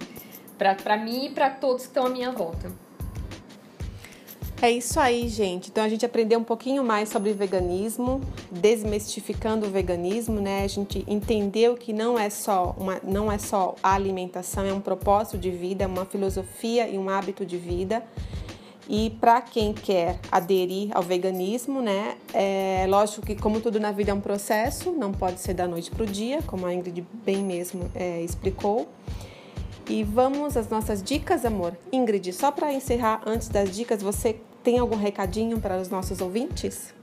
para 0.58 0.98
mim 0.98 1.26
e 1.26 1.30
para 1.30 1.50
todos 1.50 1.84
que 1.84 1.90
estão 1.90 2.06
à 2.06 2.10
minha 2.10 2.32
volta. 2.32 2.72
É 4.64 4.72
isso 4.72 4.98
aí, 4.98 5.28
gente. 5.28 5.70
Então 5.70 5.84
a 5.84 5.90
gente 5.90 6.06
aprendeu 6.06 6.40
um 6.40 6.44
pouquinho 6.44 6.86
mais 6.86 7.10
sobre 7.10 7.34
veganismo, 7.34 8.22
desmistificando 8.50 9.66
o 9.66 9.70
veganismo, 9.70 10.40
né? 10.40 10.64
A 10.64 10.68
gente 10.70 11.04
entendeu 11.06 11.76
que 11.76 11.92
não 11.92 12.18
é 12.18 12.30
só 12.30 12.74
uma, 12.80 12.98
não 13.04 13.30
é 13.30 13.38
só 13.38 13.76
a 13.84 13.94
alimentação, 13.94 14.64
é 14.64 14.72
um 14.72 14.80
propósito 14.80 15.38
de 15.38 15.52
vida, 15.52 15.84
é 15.84 15.88
uma 15.88 16.06
filosofia 16.06 16.88
e 16.88 16.98
um 16.98 17.10
hábito 17.10 17.46
de 17.46 17.58
vida. 17.58 18.06
E 18.88 19.10
para 19.20 19.42
quem 19.42 19.74
quer 19.74 20.18
aderir 20.32 20.92
ao 20.96 21.04
veganismo, 21.04 21.82
né, 21.82 22.16
é 22.34 22.86
lógico 22.88 23.26
que 23.26 23.36
como 23.36 23.60
tudo 23.60 23.82
na 23.82 23.92
vida 23.92 24.12
é 24.12 24.14
um 24.14 24.22
processo, 24.22 24.94
não 24.94 25.12
pode 25.12 25.42
ser 25.42 25.56
da 25.56 25.68
noite 25.68 25.92
para 25.92 26.04
o 26.04 26.08
dia, 26.08 26.42
como 26.48 26.66
a 26.66 26.74
Ingrid 26.74 27.06
bem 27.26 27.44
mesmo 27.44 27.92
é, 27.94 28.22
explicou. 28.22 28.88
E 29.90 30.06
vamos 30.06 30.56
às 30.56 30.70
nossas 30.70 31.04
dicas, 31.04 31.44
amor. 31.44 31.78
Ingrid, 31.92 32.32
só 32.32 32.50
para 32.50 32.72
encerrar, 32.72 33.22
antes 33.26 33.50
das 33.50 33.76
dicas, 33.76 34.02
você 34.02 34.40
tem 34.64 34.80
algum 34.80 34.96
recadinho 34.96 35.60
para 35.60 35.78
os 35.78 35.90
nossos 35.90 36.22
ouvintes? 36.22 36.94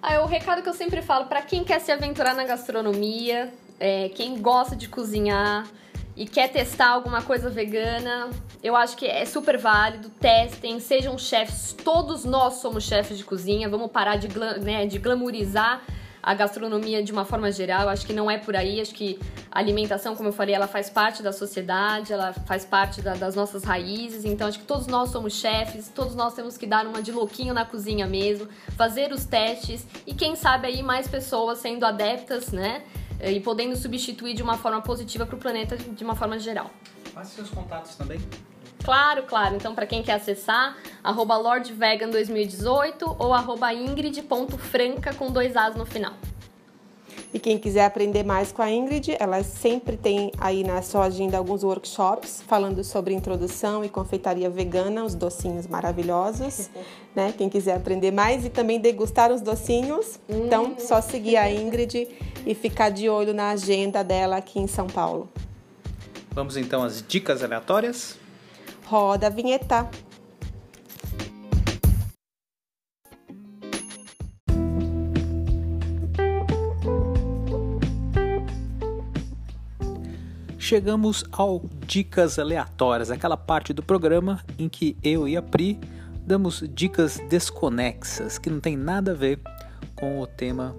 Ah, 0.00 0.14
é 0.14 0.20
o 0.20 0.26
recado 0.26 0.62
que 0.62 0.68
eu 0.68 0.74
sempre 0.74 1.02
falo 1.02 1.26
para 1.26 1.42
quem 1.42 1.62
quer 1.62 1.80
se 1.80 1.92
aventurar 1.92 2.34
na 2.34 2.44
gastronomia, 2.44 3.52
é, 3.78 4.08
quem 4.08 4.40
gosta 4.40 4.74
de 4.74 4.88
cozinhar 4.88 5.68
e 6.16 6.26
quer 6.26 6.48
testar 6.48 6.88
alguma 6.88 7.22
coisa 7.22 7.48
vegana, 7.48 8.30
eu 8.62 8.76
acho 8.76 8.96
que 8.96 9.06
é 9.06 9.24
super 9.24 9.56
válido. 9.56 10.10
Testem, 10.20 10.78
sejam 10.78 11.16
chefes. 11.16 11.72
Todos 11.72 12.24
nós 12.24 12.54
somos 12.54 12.84
chefes 12.84 13.16
de 13.16 13.24
cozinha. 13.24 13.68
Vamos 13.68 13.90
parar 13.90 14.16
de, 14.16 14.28
né, 14.60 14.86
de 14.86 14.98
glamourizar 14.98 15.82
a 16.22 16.34
gastronomia 16.34 17.02
de 17.02 17.10
uma 17.10 17.24
forma 17.24 17.50
geral. 17.50 17.88
Acho 17.88 18.06
que 18.06 18.12
não 18.12 18.30
é 18.30 18.38
por 18.38 18.54
aí. 18.54 18.80
Acho 18.80 18.94
que 18.94 19.18
a 19.50 19.58
alimentação, 19.58 20.14
como 20.14 20.28
eu 20.28 20.32
falei, 20.32 20.54
ela 20.54 20.68
faz 20.68 20.88
parte 20.88 21.22
da 21.22 21.32
sociedade, 21.32 22.12
ela 22.12 22.32
faz 22.32 22.64
parte 22.64 23.02
da, 23.02 23.14
das 23.14 23.34
nossas 23.34 23.64
raízes. 23.64 24.24
Então, 24.24 24.46
acho 24.46 24.60
que 24.60 24.64
todos 24.64 24.86
nós 24.86 25.10
somos 25.10 25.32
chefes, 25.34 25.88
todos 25.88 26.14
nós 26.14 26.34
temos 26.34 26.56
que 26.56 26.66
dar 26.66 26.86
uma 26.86 27.02
de 27.02 27.10
louquinho 27.10 27.52
na 27.52 27.64
cozinha 27.64 28.06
mesmo, 28.06 28.48
fazer 28.76 29.12
os 29.12 29.24
testes 29.24 29.84
e 30.06 30.14
quem 30.14 30.36
sabe 30.36 30.68
aí 30.68 30.82
mais 30.82 31.08
pessoas 31.08 31.58
sendo 31.58 31.84
adeptas, 31.84 32.52
né? 32.52 32.84
E 33.20 33.40
podendo 33.40 33.76
substituir 33.76 34.34
de 34.34 34.42
uma 34.42 34.58
forma 34.58 34.80
positiva 34.80 35.24
para 35.26 35.36
o 35.36 35.38
planeta 35.38 35.76
de 35.76 36.04
uma 36.04 36.14
forma 36.14 36.38
geral. 36.38 36.70
Passe 37.14 37.36
seus 37.36 37.50
contatos 37.50 37.94
também. 37.94 38.20
Claro, 38.84 39.22
claro. 39.24 39.56
Então, 39.56 39.74
para 39.74 39.86
quem 39.86 40.02
quer 40.02 40.14
acessar, 40.14 40.76
arroba 41.02 41.36
LordVegan2018 41.36 43.16
ou 43.18 43.32
arroba 43.32 43.72
ingrid.franca 43.72 45.14
com 45.14 45.30
dois 45.30 45.56
As 45.56 45.74
no 45.74 45.86
final. 45.86 46.14
E 47.34 47.38
quem 47.38 47.58
quiser 47.58 47.86
aprender 47.86 48.22
mais 48.24 48.52
com 48.52 48.60
a 48.60 48.70
Ingrid, 48.70 49.16
ela 49.18 49.42
sempre 49.42 49.96
tem 49.96 50.30
aí 50.36 50.62
na 50.62 50.82
sua 50.82 51.04
agenda 51.04 51.38
alguns 51.38 51.64
workshops 51.64 52.42
falando 52.46 52.84
sobre 52.84 53.14
introdução 53.14 53.82
e 53.82 53.88
confeitaria 53.88 54.50
vegana, 54.50 55.02
os 55.02 55.14
docinhos 55.14 55.66
maravilhosos, 55.66 56.68
né? 57.16 57.32
Quem 57.36 57.48
quiser 57.48 57.76
aprender 57.76 58.10
mais 58.10 58.44
e 58.44 58.50
também 58.50 58.78
degustar 58.78 59.32
os 59.32 59.40
docinhos, 59.40 60.20
hum. 60.28 60.44
então 60.44 60.74
só 60.78 61.00
seguir 61.00 61.38
a 61.38 61.48
Ingrid 61.50 62.06
e 62.44 62.54
ficar 62.54 62.90
de 62.90 63.08
olho 63.08 63.32
na 63.32 63.50
agenda 63.50 64.04
dela 64.04 64.36
aqui 64.36 64.60
em 64.60 64.66
São 64.66 64.86
Paulo. 64.86 65.26
Vamos 66.32 66.58
então 66.58 66.82
às 66.82 67.02
dicas 67.06 67.42
aleatórias? 67.42 68.18
Roda 68.92 69.28
a 69.28 69.30
vinheta. 69.30 69.88
Chegamos 80.58 81.24
ao 81.32 81.62
Dicas 81.86 82.38
Aleatórias, 82.38 83.10
aquela 83.10 83.38
parte 83.38 83.72
do 83.72 83.82
programa 83.82 84.44
em 84.58 84.68
que 84.68 84.94
eu 85.02 85.26
e 85.26 85.38
a 85.38 85.42
Pri 85.42 85.80
damos 86.26 86.62
dicas 86.74 87.18
desconexas, 87.30 88.36
que 88.36 88.50
não 88.50 88.60
tem 88.60 88.76
nada 88.76 89.12
a 89.12 89.14
ver 89.14 89.40
com 89.96 90.20
o 90.20 90.26
tema 90.26 90.76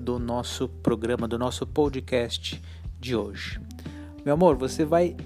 do 0.00 0.18
nosso 0.18 0.68
programa, 0.68 1.28
do 1.28 1.38
nosso 1.38 1.64
podcast 1.64 2.60
de 2.98 3.14
hoje. 3.14 3.60
Meu 4.24 4.34
amor, 4.34 4.56
você 4.56 4.84
vai 4.84 5.16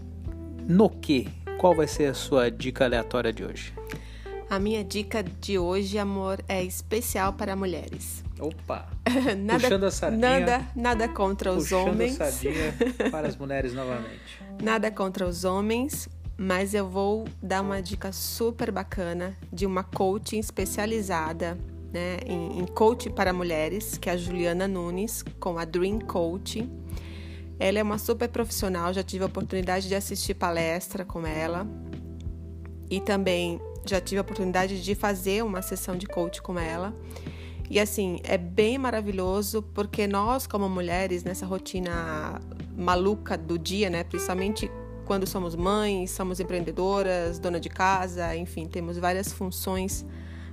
no 0.68 0.90
que 0.90 1.45
qual 1.58 1.74
vai 1.74 1.86
ser 1.86 2.06
a 2.06 2.14
sua 2.14 2.50
dica 2.50 2.84
aleatória 2.84 3.32
de 3.32 3.44
hoje? 3.44 3.72
A 4.48 4.58
minha 4.58 4.84
dica 4.84 5.22
de 5.22 5.58
hoje, 5.58 5.98
amor, 5.98 6.38
é 6.48 6.62
especial 6.62 7.32
para 7.32 7.56
mulheres. 7.56 8.22
Opa! 8.38 8.88
nada, 9.38 9.60
puxando 9.60 9.84
a 9.84 9.90
sardinha. 9.90 10.40
Nada, 10.40 10.66
nada 10.76 11.08
contra 11.08 11.50
os 11.50 11.64
puxando 11.64 11.88
homens. 11.88 12.16
Puxando 12.16 12.28
a 12.28 12.30
sardinha 12.30 12.74
para 13.10 13.28
as 13.28 13.36
mulheres 13.36 13.74
novamente. 13.74 14.40
Nada 14.62 14.90
contra 14.90 15.26
os 15.26 15.44
homens, 15.44 16.08
mas 16.36 16.74
eu 16.74 16.88
vou 16.88 17.26
dar 17.42 17.62
uma 17.62 17.82
dica 17.82 18.12
super 18.12 18.70
bacana 18.70 19.36
de 19.52 19.66
uma 19.66 19.82
coaching 19.82 20.38
especializada 20.38 21.58
né, 21.92 22.18
em, 22.26 22.60
em 22.60 22.66
coaching 22.66 23.10
para 23.10 23.32
mulheres, 23.32 23.96
que 23.98 24.10
é 24.10 24.12
a 24.12 24.16
Juliana 24.16 24.68
Nunes, 24.68 25.24
com 25.40 25.58
a 25.58 25.64
Dream 25.64 25.98
Coaching. 26.00 26.70
Ela 27.58 27.78
é 27.78 27.82
uma 27.82 27.98
super 27.98 28.28
profissional, 28.28 28.92
já 28.92 29.02
tive 29.02 29.24
a 29.24 29.26
oportunidade 29.26 29.88
de 29.88 29.94
assistir 29.94 30.34
palestra 30.34 31.04
com 31.04 31.26
ela 31.26 31.66
e 32.90 33.00
também 33.00 33.60
já 33.84 34.00
tive 34.00 34.18
a 34.18 34.22
oportunidade 34.22 34.82
de 34.82 34.94
fazer 34.94 35.42
uma 35.42 35.62
sessão 35.62 35.96
de 35.96 36.06
coach 36.06 36.42
com 36.42 36.58
ela. 36.58 36.94
E 37.68 37.80
assim, 37.80 38.20
é 38.22 38.38
bem 38.38 38.78
maravilhoso 38.78 39.62
porque 39.62 40.06
nós, 40.06 40.46
como 40.46 40.68
mulheres, 40.68 41.24
nessa 41.24 41.46
rotina 41.46 42.40
maluca 42.76 43.36
do 43.36 43.58
dia, 43.58 43.90
né, 43.90 44.04
principalmente 44.04 44.70
quando 45.04 45.26
somos 45.26 45.54
mães, 45.54 46.10
somos 46.10 46.40
empreendedoras, 46.40 47.38
dona 47.38 47.58
de 47.58 47.68
casa, 47.68 48.36
enfim, 48.36 48.66
temos 48.66 48.98
várias 48.98 49.32
funções 49.32 50.04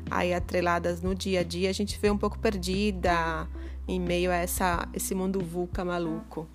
aí 0.09 0.33
atreladas 0.33 1.01
no 1.01 1.15
dia 1.15 1.39
a 1.39 1.43
dia, 1.43 1.69
a 1.69 1.73
gente 1.73 1.99
vê 1.99 2.09
um 2.09 2.17
pouco 2.17 2.37
perdida 2.37 3.47
em 3.87 3.99
meio 3.99 4.31
a 4.31 4.35
essa, 4.35 4.87
esse 4.93 5.13
mundo 5.13 5.39
VUCA 5.39 5.83
maluco. 5.83 6.47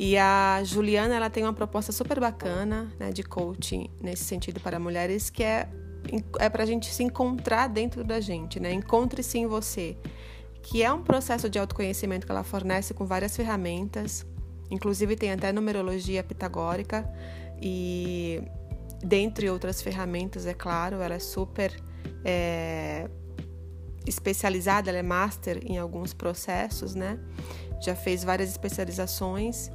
E 0.00 0.16
a 0.16 0.62
Juliana 0.62 1.16
ela 1.16 1.28
tem 1.28 1.42
uma 1.42 1.52
proposta 1.52 1.90
super 1.90 2.20
bacana 2.20 2.88
né, 3.00 3.10
de 3.10 3.24
coaching 3.24 3.90
nesse 4.00 4.22
sentido 4.22 4.60
para 4.60 4.78
mulheres, 4.78 5.28
que 5.28 5.42
é, 5.42 5.68
é 6.38 6.48
para 6.48 6.62
a 6.62 6.66
gente 6.66 6.86
se 6.94 7.02
encontrar 7.02 7.66
dentro 7.66 8.04
da 8.04 8.20
gente, 8.20 8.60
né? 8.60 8.72
Encontre-se 8.72 9.38
em 9.38 9.48
você, 9.48 9.96
que 10.62 10.84
é 10.84 10.92
um 10.92 11.02
processo 11.02 11.50
de 11.50 11.58
autoconhecimento 11.58 12.26
que 12.26 12.30
ela 12.30 12.44
fornece 12.44 12.94
com 12.94 13.06
várias 13.06 13.34
ferramentas, 13.36 14.24
inclusive 14.70 15.16
tem 15.16 15.32
até 15.32 15.50
numerologia 15.50 16.22
pitagórica 16.22 17.04
e 17.60 18.40
dentre 19.02 19.50
outras 19.50 19.82
ferramentas, 19.82 20.46
é 20.46 20.54
claro, 20.54 21.02
ela 21.02 21.16
é 21.16 21.18
super 21.18 21.74
é, 22.24 23.10
especializada, 24.06 24.90
ela 24.90 24.98
é 24.98 25.02
master 25.02 25.60
em 25.66 25.76
alguns 25.76 26.14
processos, 26.14 26.94
né? 26.94 27.18
Já 27.82 27.96
fez 27.96 28.22
várias 28.22 28.48
especializações, 28.48 29.72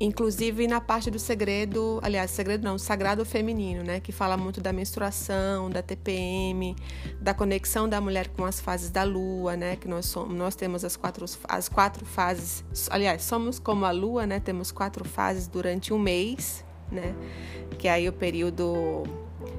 inclusive 0.00 0.66
na 0.68 0.80
parte 0.80 1.10
do 1.10 1.18
segredo, 1.18 1.98
aliás, 2.02 2.30
segredo 2.30 2.64
não, 2.64 2.78
sagrado 2.78 3.24
feminino, 3.24 3.82
né? 3.82 4.00
Que 4.00 4.12
fala 4.12 4.36
muito 4.36 4.60
da 4.60 4.72
menstruação, 4.72 5.68
da 5.68 5.82
TPM, 5.82 6.76
da 7.20 7.34
conexão 7.34 7.88
da 7.88 8.00
mulher 8.00 8.28
com 8.28 8.44
as 8.44 8.60
fases 8.60 8.90
da 8.90 9.02
lua, 9.02 9.56
né? 9.56 9.76
Que 9.76 9.88
nós 9.88 10.06
somos, 10.06 10.36
nós 10.36 10.54
temos 10.54 10.84
as 10.84 10.96
quatro, 10.96 11.26
as 11.48 11.68
quatro 11.68 12.06
fases, 12.06 12.64
aliás, 12.90 13.22
somos 13.22 13.58
como 13.58 13.84
a 13.84 13.90
lua, 13.90 14.26
né? 14.26 14.38
Temos 14.40 14.70
quatro 14.70 15.04
fases 15.04 15.48
durante 15.48 15.92
um 15.92 15.98
mês, 15.98 16.64
né? 16.90 17.14
Que 17.78 17.88
é 17.88 17.92
aí 17.92 18.08
o 18.08 18.12
período 18.12 19.02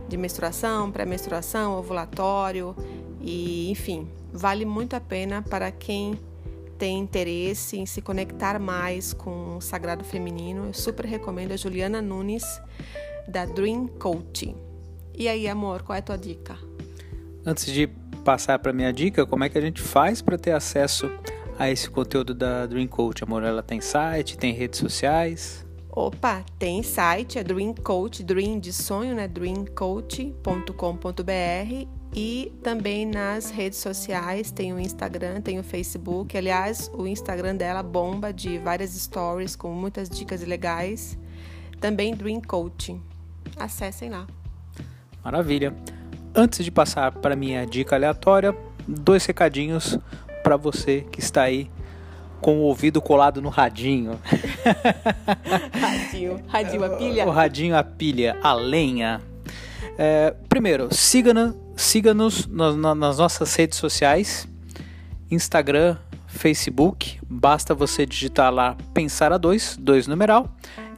de 0.08 0.18
menstruação, 0.18 0.92
pré-menstruação, 0.92 1.78
ovulatório 1.78 2.76
e, 3.22 3.70
enfim, 3.70 4.08
vale 4.32 4.66
muito 4.66 4.96
a 4.96 5.00
pena 5.00 5.42
para 5.42 5.72
quem 5.72 6.18
tem 6.80 6.98
interesse 6.98 7.78
em 7.78 7.86
se 7.86 8.02
conectar 8.02 8.58
mais 8.58 9.14
com 9.14 9.58
o 9.58 9.62
sagrado 9.62 10.06
feminino. 10.06 10.68
Eu 10.68 10.74
super 10.74 11.06
recomendo 11.06 11.52
a 11.52 11.58
Juliana 11.58 12.02
Nunes 12.02 12.44
da 13.28 13.46
Dream 13.46 13.88
Coaching. 13.88 14.56
E 15.14 15.28
aí, 15.28 15.48
amor, 15.48 15.84
qual 15.84 15.98
é 15.98 16.00
a 16.00 16.02
tua 16.02 16.18
dica? 16.18 16.58
Antes 17.46 17.66
de 17.66 17.88
passar 18.24 18.58
para 18.60 18.72
minha 18.72 18.94
dica, 18.94 19.26
como 19.26 19.44
é 19.44 19.50
que 19.50 19.58
a 19.58 19.62
gente 19.62 19.82
faz 19.82 20.22
para 20.22 20.38
ter 20.38 20.54
acesso 20.54 21.12
a 21.58 21.70
esse 21.70 21.90
conteúdo 21.90 22.34
da 22.34 22.66
Dream 22.66 22.88
Coach, 22.88 23.26
amor? 23.26 23.44
Ela 23.44 23.62
tem 23.62 23.82
site, 23.82 24.38
tem 24.38 24.54
redes 24.54 24.80
sociais? 24.80 25.66
Opa, 25.92 26.46
tem 26.58 26.82
site, 26.82 27.38
é 27.38 27.44
Dream 27.44 27.74
Coach, 27.74 28.24
Dream 28.24 28.58
de 28.58 28.72
sonho, 28.72 29.14
né? 29.14 29.28
dreamcoach.com.br 29.28 31.99
e 32.14 32.52
também 32.64 33.06
nas 33.06 33.52
redes 33.52 33.80
sociais, 33.80 34.52
tem 34.52 34.74
o 34.74 34.80
Instagram, 34.80 35.42
tem 35.42 35.60
o 35.60 35.64
Facebook. 35.64 36.38
Aliás, 36.38 36.90
o 36.94 37.06
Instagram 37.06 37.56
dela 37.56 37.84
bomba 37.84 38.34
de 38.34 38.58
várias 38.58 38.92
stories 38.92 39.56
com 39.56 39.72
muitas 39.74 40.10
dicas 40.10 40.42
legais. 40.42 41.18
Também 41.80 42.14
Dream 42.16 42.42
Coaching. 42.42 43.02
Acessem 43.58 44.10
lá. 44.10 44.26
Maravilha. 45.24 45.74
Antes 46.34 46.64
de 46.64 46.72
passar 46.72 47.12
para 47.12 47.36
minha 47.36 47.66
dica 47.66 47.96
aleatória, 47.96 48.56
dois 48.88 49.26
recadinhos 49.26 49.98
para 50.44 50.58
você 50.58 51.06
que 51.12 51.20
está 51.20 51.44
aí 51.44 51.70
com 52.42 52.60
o 52.60 52.62
ouvido 52.62 53.02
colado 53.02 53.42
no 53.42 53.50
radinho. 53.50 54.20
radinho. 55.74 56.42
Radinho 56.48 56.84
a 56.84 56.90
pilha? 56.90 57.28
O 57.28 57.32
radinho 57.32 57.76
a 57.76 57.84
pilha, 57.84 58.38
a 58.42 58.54
lenha. 58.54 59.22
É, 59.98 60.34
primeiro, 60.48 60.94
siga-nos 60.94 61.56
siga 61.76 62.14
nas, 62.14 62.48
nas 62.48 63.18
nossas 63.18 63.56
redes 63.56 63.78
sociais, 63.78 64.48
Instagram, 65.32 65.98
Facebook. 66.28 67.20
Basta 67.28 67.74
você 67.74 68.06
digitar 68.06 68.54
lá 68.54 68.76
Pensar 68.94 69.32
a 69.32 69.38
2, 69.38 69.78
2 69.78 70.08
numeral. 70.08 70.50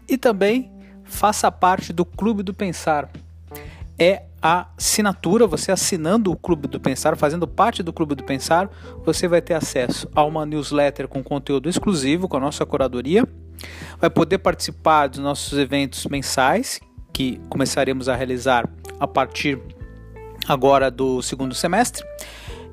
E 0.08 0.18
também 0.18 0.72
faça 1.04 1.52
parte 1.52 1.94
do 1.94 2.04
Clube 2.04 2.44
do 2.44 2.54
Pensar. 2.54 3.10
É 3.98 4.24
a 4.42 4.68
assinatura, 4.76 5.46
você 5.46 5.72
assinando 5.72 6.32
o 6.32 6.36
Clube 6.36 6.68
do 6.68 6.80
Pensar, 6.80 7.16
fazendo 7.16 7.48
parte 7.48 7.84
do 7.84 7.94
Clube 7.94 8.16
do 8.16 8.24
Pensar, 8.24 8.70
você 9.06 9.28
vai 9.28 9.42
ter 9.42 9.54
acesso 9.54 10.10
a 10.16 10.24
uma 10.24 10.46
newsletter 10.46 11.08
com 11.08 11.24
conteúdo 11.24 11.70
exclusivo 11.70 12.28
com 12.28 12.38
a 12.38 12.40
nossa 12.40 12.66
curadoria, 12.66 13.28
vai 14.00 14.10
poder 14.10 14.40
participar 14.40 15.08
dos 15.08 15.20
nossos 15.20 15.60
eventos 15.60 16.08
mensais, 16.08 16.80
que 17.22 17.40
começaremos 17.50 18.10
a 18.10 18.16
realizar 18.16 18.68
a 19.00 19.08
partir 19.08 19.60
agora 20.48 20.90
do 20.90 21.22
segundo 21.22 21.54
semestre, 21.54 22.04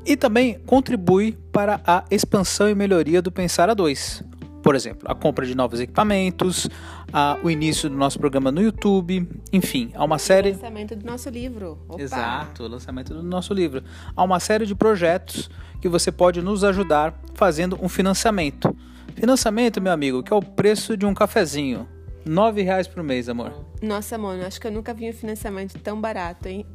e 0.07 0.17
também 0.17 0.59
contribui 0.61 1.37
para 1.53 1.83
a 1.87 2.03
expansão 2.11 2.67
e 2.67 2.75
melhoria 2.75 3.21
do 3.21 3.31
Pensar 3.31 3.69
a 3.69 3.75
2. 3.75 4.25
Por 4.63 4.75
exemplo, 4.75 5.07
a 5.11 5.15
compra 5.15 5.45
de 5.45 5.55
novos 5.55 5.81
equipamentos, 5.81 6.67
a, 7.13 7.39
o 7.43 7.51
início 7.51 7.91
do 7.91 7.97
nosso 7.97 8.19
programa 8.19 8.51
no 8.51 8.63
YouTube, 8.63 9.29
enfim, 9.53 9.91
há 9.95 10.03
uma 10.03 10.19
série. 10.19 10.51
O 10.51 10.53
lançamento 10.55 10.97
do 10.97 11.07
nosso 11.07 11.29
livro. 11.29 11.79
Opa. 11.87 12.03
Exato, 12.03 12.63
o 12.63 12.69
lançamento 12.69 13.13
do 13.13 13.23
nosso 13.23 13.53
livro. 13.53 13.85
Há 14.17 14.25
uma 14.25 14.41
série 14.41 14.65
de 14.65 14.75
projetos 14.75 15.51
que 15.79 15.91
você 15.91 16.11
pode 16.11 16.41
nos 16.41 16.65
ajudar 16.65 17.15
fazendo 17.35 17.79
um 17.83 17.89
financiamento. 17.89 18.75
Financiamento, 19.15 19.79
meu 19.79 19.93
amigo, 19.93 20.23
que 20.23 20.33
é 20.33 20.37
o 20.37 20.41
preço 20.41 20.97
de 20.97 21.05
um 21.05 21.13
cafezinho. 21.13 21.87
Nove 22.29 22.61
reais 22.61 22.87
por 22.87 23.03
mês, 23.03 23.27
amor. 23.27 23.55
Nossa, 23.81 24.19
mano, 24.19 24.45
acho 24.45 24.61
que 24.61 24.67
eu 24.67 24.71
nunca 24.71 24.93
vi 24.93 25.09
um 25.09 25.13
financiamento 25.15 25.79
tão 25.79 25.99
barato, 25.99 26.47
hein? 26.47 26.67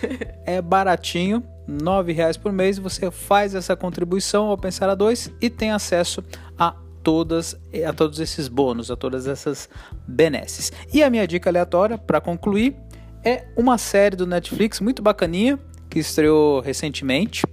é 0.46 0.62
baratinho, 0.62 1.44
nove 1.68 2.14
reais 2.14 2.38
por 2.38 2.50
mês. 2.50 2.78
Você 2.78 3.10
faz 3.10 3.54
essa 3.54 3.76
contribuição 3.76 4.46
ao 4.46 4.56
Pensar 4.56 4.88
a 4.88 4.94
Dois 4.94 5.30
e 5.38 5.50
tem 5.50 5.70
acesso 5.70 6.24
a 6.58 6.74
todas 7.02 7.54
a 7.86 7.92
todos 7.92 8.20
esses 8.20 8.48
bônus, 8.48 8.90
a 8.90 8.96
todas 8.96 9.26
essas 9.26 9.68
benesses. 10.08 10.72
E 10.94 11.02
a 11.02 11.10
minha 11.10 11.26
dica 11.26 11.50
aleatória 11.50 11.98
para 11.98 12.18
concluir 12.18 12.74
é 13.22 13.44
uma 13.54 13.76
série 13.76 14.16
do 14.16 14.26
Netflix 14.26 14.80
muito 14.80 15.02
bacaninha 15.02 15.58
que 15.90 15.98
estreou 15.98 16.60
recentemente, 16.60 17.44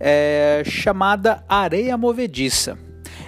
é, 0.00 0.60
chamada 0.66 1.44
Areia 1.48 1.96
Movediça. 1.96 2.76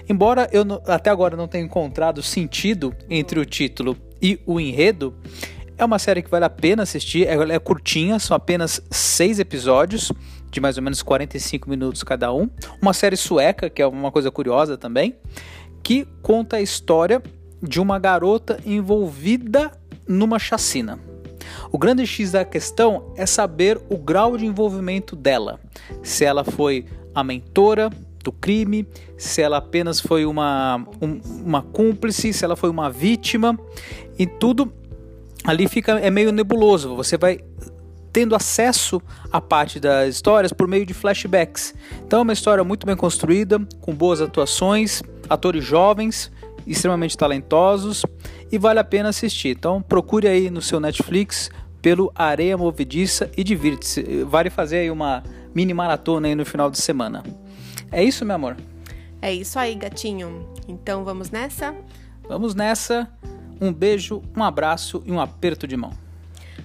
Embora 0.09 0.49
eu 0.53 0.64
até 0.87 1.11
agora 1.11 1.37
não 1.37 1.47
tenha 1.47 1.64
encontrado 1.64 2.23
sentido 2.23 2.94
entre 3.11 3.38
o 3.38 3.44
título 3.44 3.97
e 4.21 4.40
o 4.47 4.59
enredo, 4.59 5.14
é 5.77 5.85
uma 5.85 5.99
série 5.99 6.23
que 6.23 6.31
vale 6.31 6.44
a 6.44 6.51
pena 6.51 6.83
assistir. 6.83 7.27
Ela 7.27 7.53
é 7.53 7.59
curtinha, 7.59 8.18
são 8.18 8.37
apenas 8.37 8.81
seis 8.90 9.38
episódios, 9.38 10.11
de 10.51 10.61
mais 10.61 10.77
ou 10.77 10.83
menos 10.83 11.03
45 11.03 11.68
minutos 11.68 12.03
cada 12.03 12.33
um. 12.33 12.49
Uma 12.81 12.92
série 12.92 13.16
sueca, 13.16 13.68
que 13.68 13.83
é 13.83 13.87
uma 13.87 14.11
coisa 14.11 14.31
curiosa 14.31 14.77
também 14.77 15.14
que 15.88 16.07
conta 16.21 16.57
a 16.57 16.61
história 16.61 17.23
de 17.62 17.81
uma 17.81 17.99
garota 17.99 18.61
envolvida 18.66 19.73
numa 20.07 20.38
chacina. 20.38 20.99
O 21.73 21.79
grande 21.79 22.07
X 22.07 22.33
da 22.33 22.44
questão 22.44 23.12
é 23.16 23.25
saber 23.25 23.81
o 23.88 23.97
grau 23.97 24.37
de 24.37 24.44
envolvimento 24.44 25.16
dela. 25.16 25.59
Se 26.03 26.27
ela 26.27 26.44
foi 26.44 26.85
a 27.14 27.25
mentora 27.25 27.90
do 28.28 28.32
crime, 28.32 28.86
se 29.16 29.40
ela 29.40 29.56
apenas 29.56 30.00
foi 30.00 30.26
uma, 30.26 30.84
um, 31.00 31.18
uma 31.44 31.62
cúmplice, 31.62 32.32
se 32.32 32.44
ela 32.44 32.56
foi 32.56 32.68
uma 32.68 32.90
vítima, 32.90 33.58
e 34.18 34.26
tudo 34.26 34.70
ali 35.44 35.66
fica 35.66 35.98
é 35.98 36.10
meio 36.10 36.30
nebuloso. 36.30 36.94
Você 36.94 37.16
vai 37.16 37.40
tendo 38.12 38.34
acesso 38.34 39.00
à 39.32 39.40
parte 39.40 39.80
das 39.80 40.14
histórias 40.14 40.52
por 40.52 40.68
meio 40.68 40.84
de 40.84 40.92
flashbacks. 40.92 41.74
Então 42.06 42.20
é 42.20 42.22
uma 42.22 42.32
história 42.32 42.62
muito 42.62 42.86
bem 42.86 42.96
construída, 42.96 43.58
com 43.80 43.94
boas 43.94 44.20
atuações, 44.20 45.02
atores 45.28 45.64
jovens, 45.64 46.30
extremamente 46.66 47.16
talentosos 47.16 48.04
e 48.52 48.58
vale 48.58 48.78
a 48.78 48.84
pena 48.84 49.08
assistir. 49.08 49.56
Então 49.56 49.80
procure 49.80 50.28
aí 50.28 50.50
no 50.50 50.60
seu 50.60 50.80
Netflix 50.80 51.50
pelo 51.80 52.12
Areia 52.14 52.58
Movediça 52.58 53.30
e 53.36 53.42
divirte-se. 53.42 54.24
Vale 54.24 54.50
fazer 54.50 54.78
aí 54.78 54.90
uma 54.90 55.22
mini 55.54 55.72
maratona 55.72 56.28
aí 56.28 56.34
no 56.34 56.44
final 56.44 56.70
de 56.70 56.78
semana. 56.78 57.22
É 57.90 58.03
isso, 58.03 58.24
meu 58.24 58.37
amor? 58.37 58.57
É 59.20 59.33
isso 59.33 59.59
aí, 59.59 59.74
gatinho. 59.74 60.48
Então 60.68 61.05
vamos 61.05 61.31
nessa? 61.31 61.74
Vamos 62.29 62.55
nessa. 62.55 63.09
Um 63.61 63.72
beijo, 63.72 64.22
um 64.37 64.42
abraço 64.42 65.03
e 65.05 65.11
um 65.11 65.20
aperto 65.20 65.66
de 65.66 65.77
mão. 65.77 65.92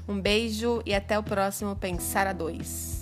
Um 0.07 0.19
beijo 0.19 0.81
e 0.85 0.93
até 0.93 1.17
o 1.17 1.23
próximo 1.23 1.75
Pensar 1.75 2.27
a 2.27 2.33
Dois. 2.33 2.92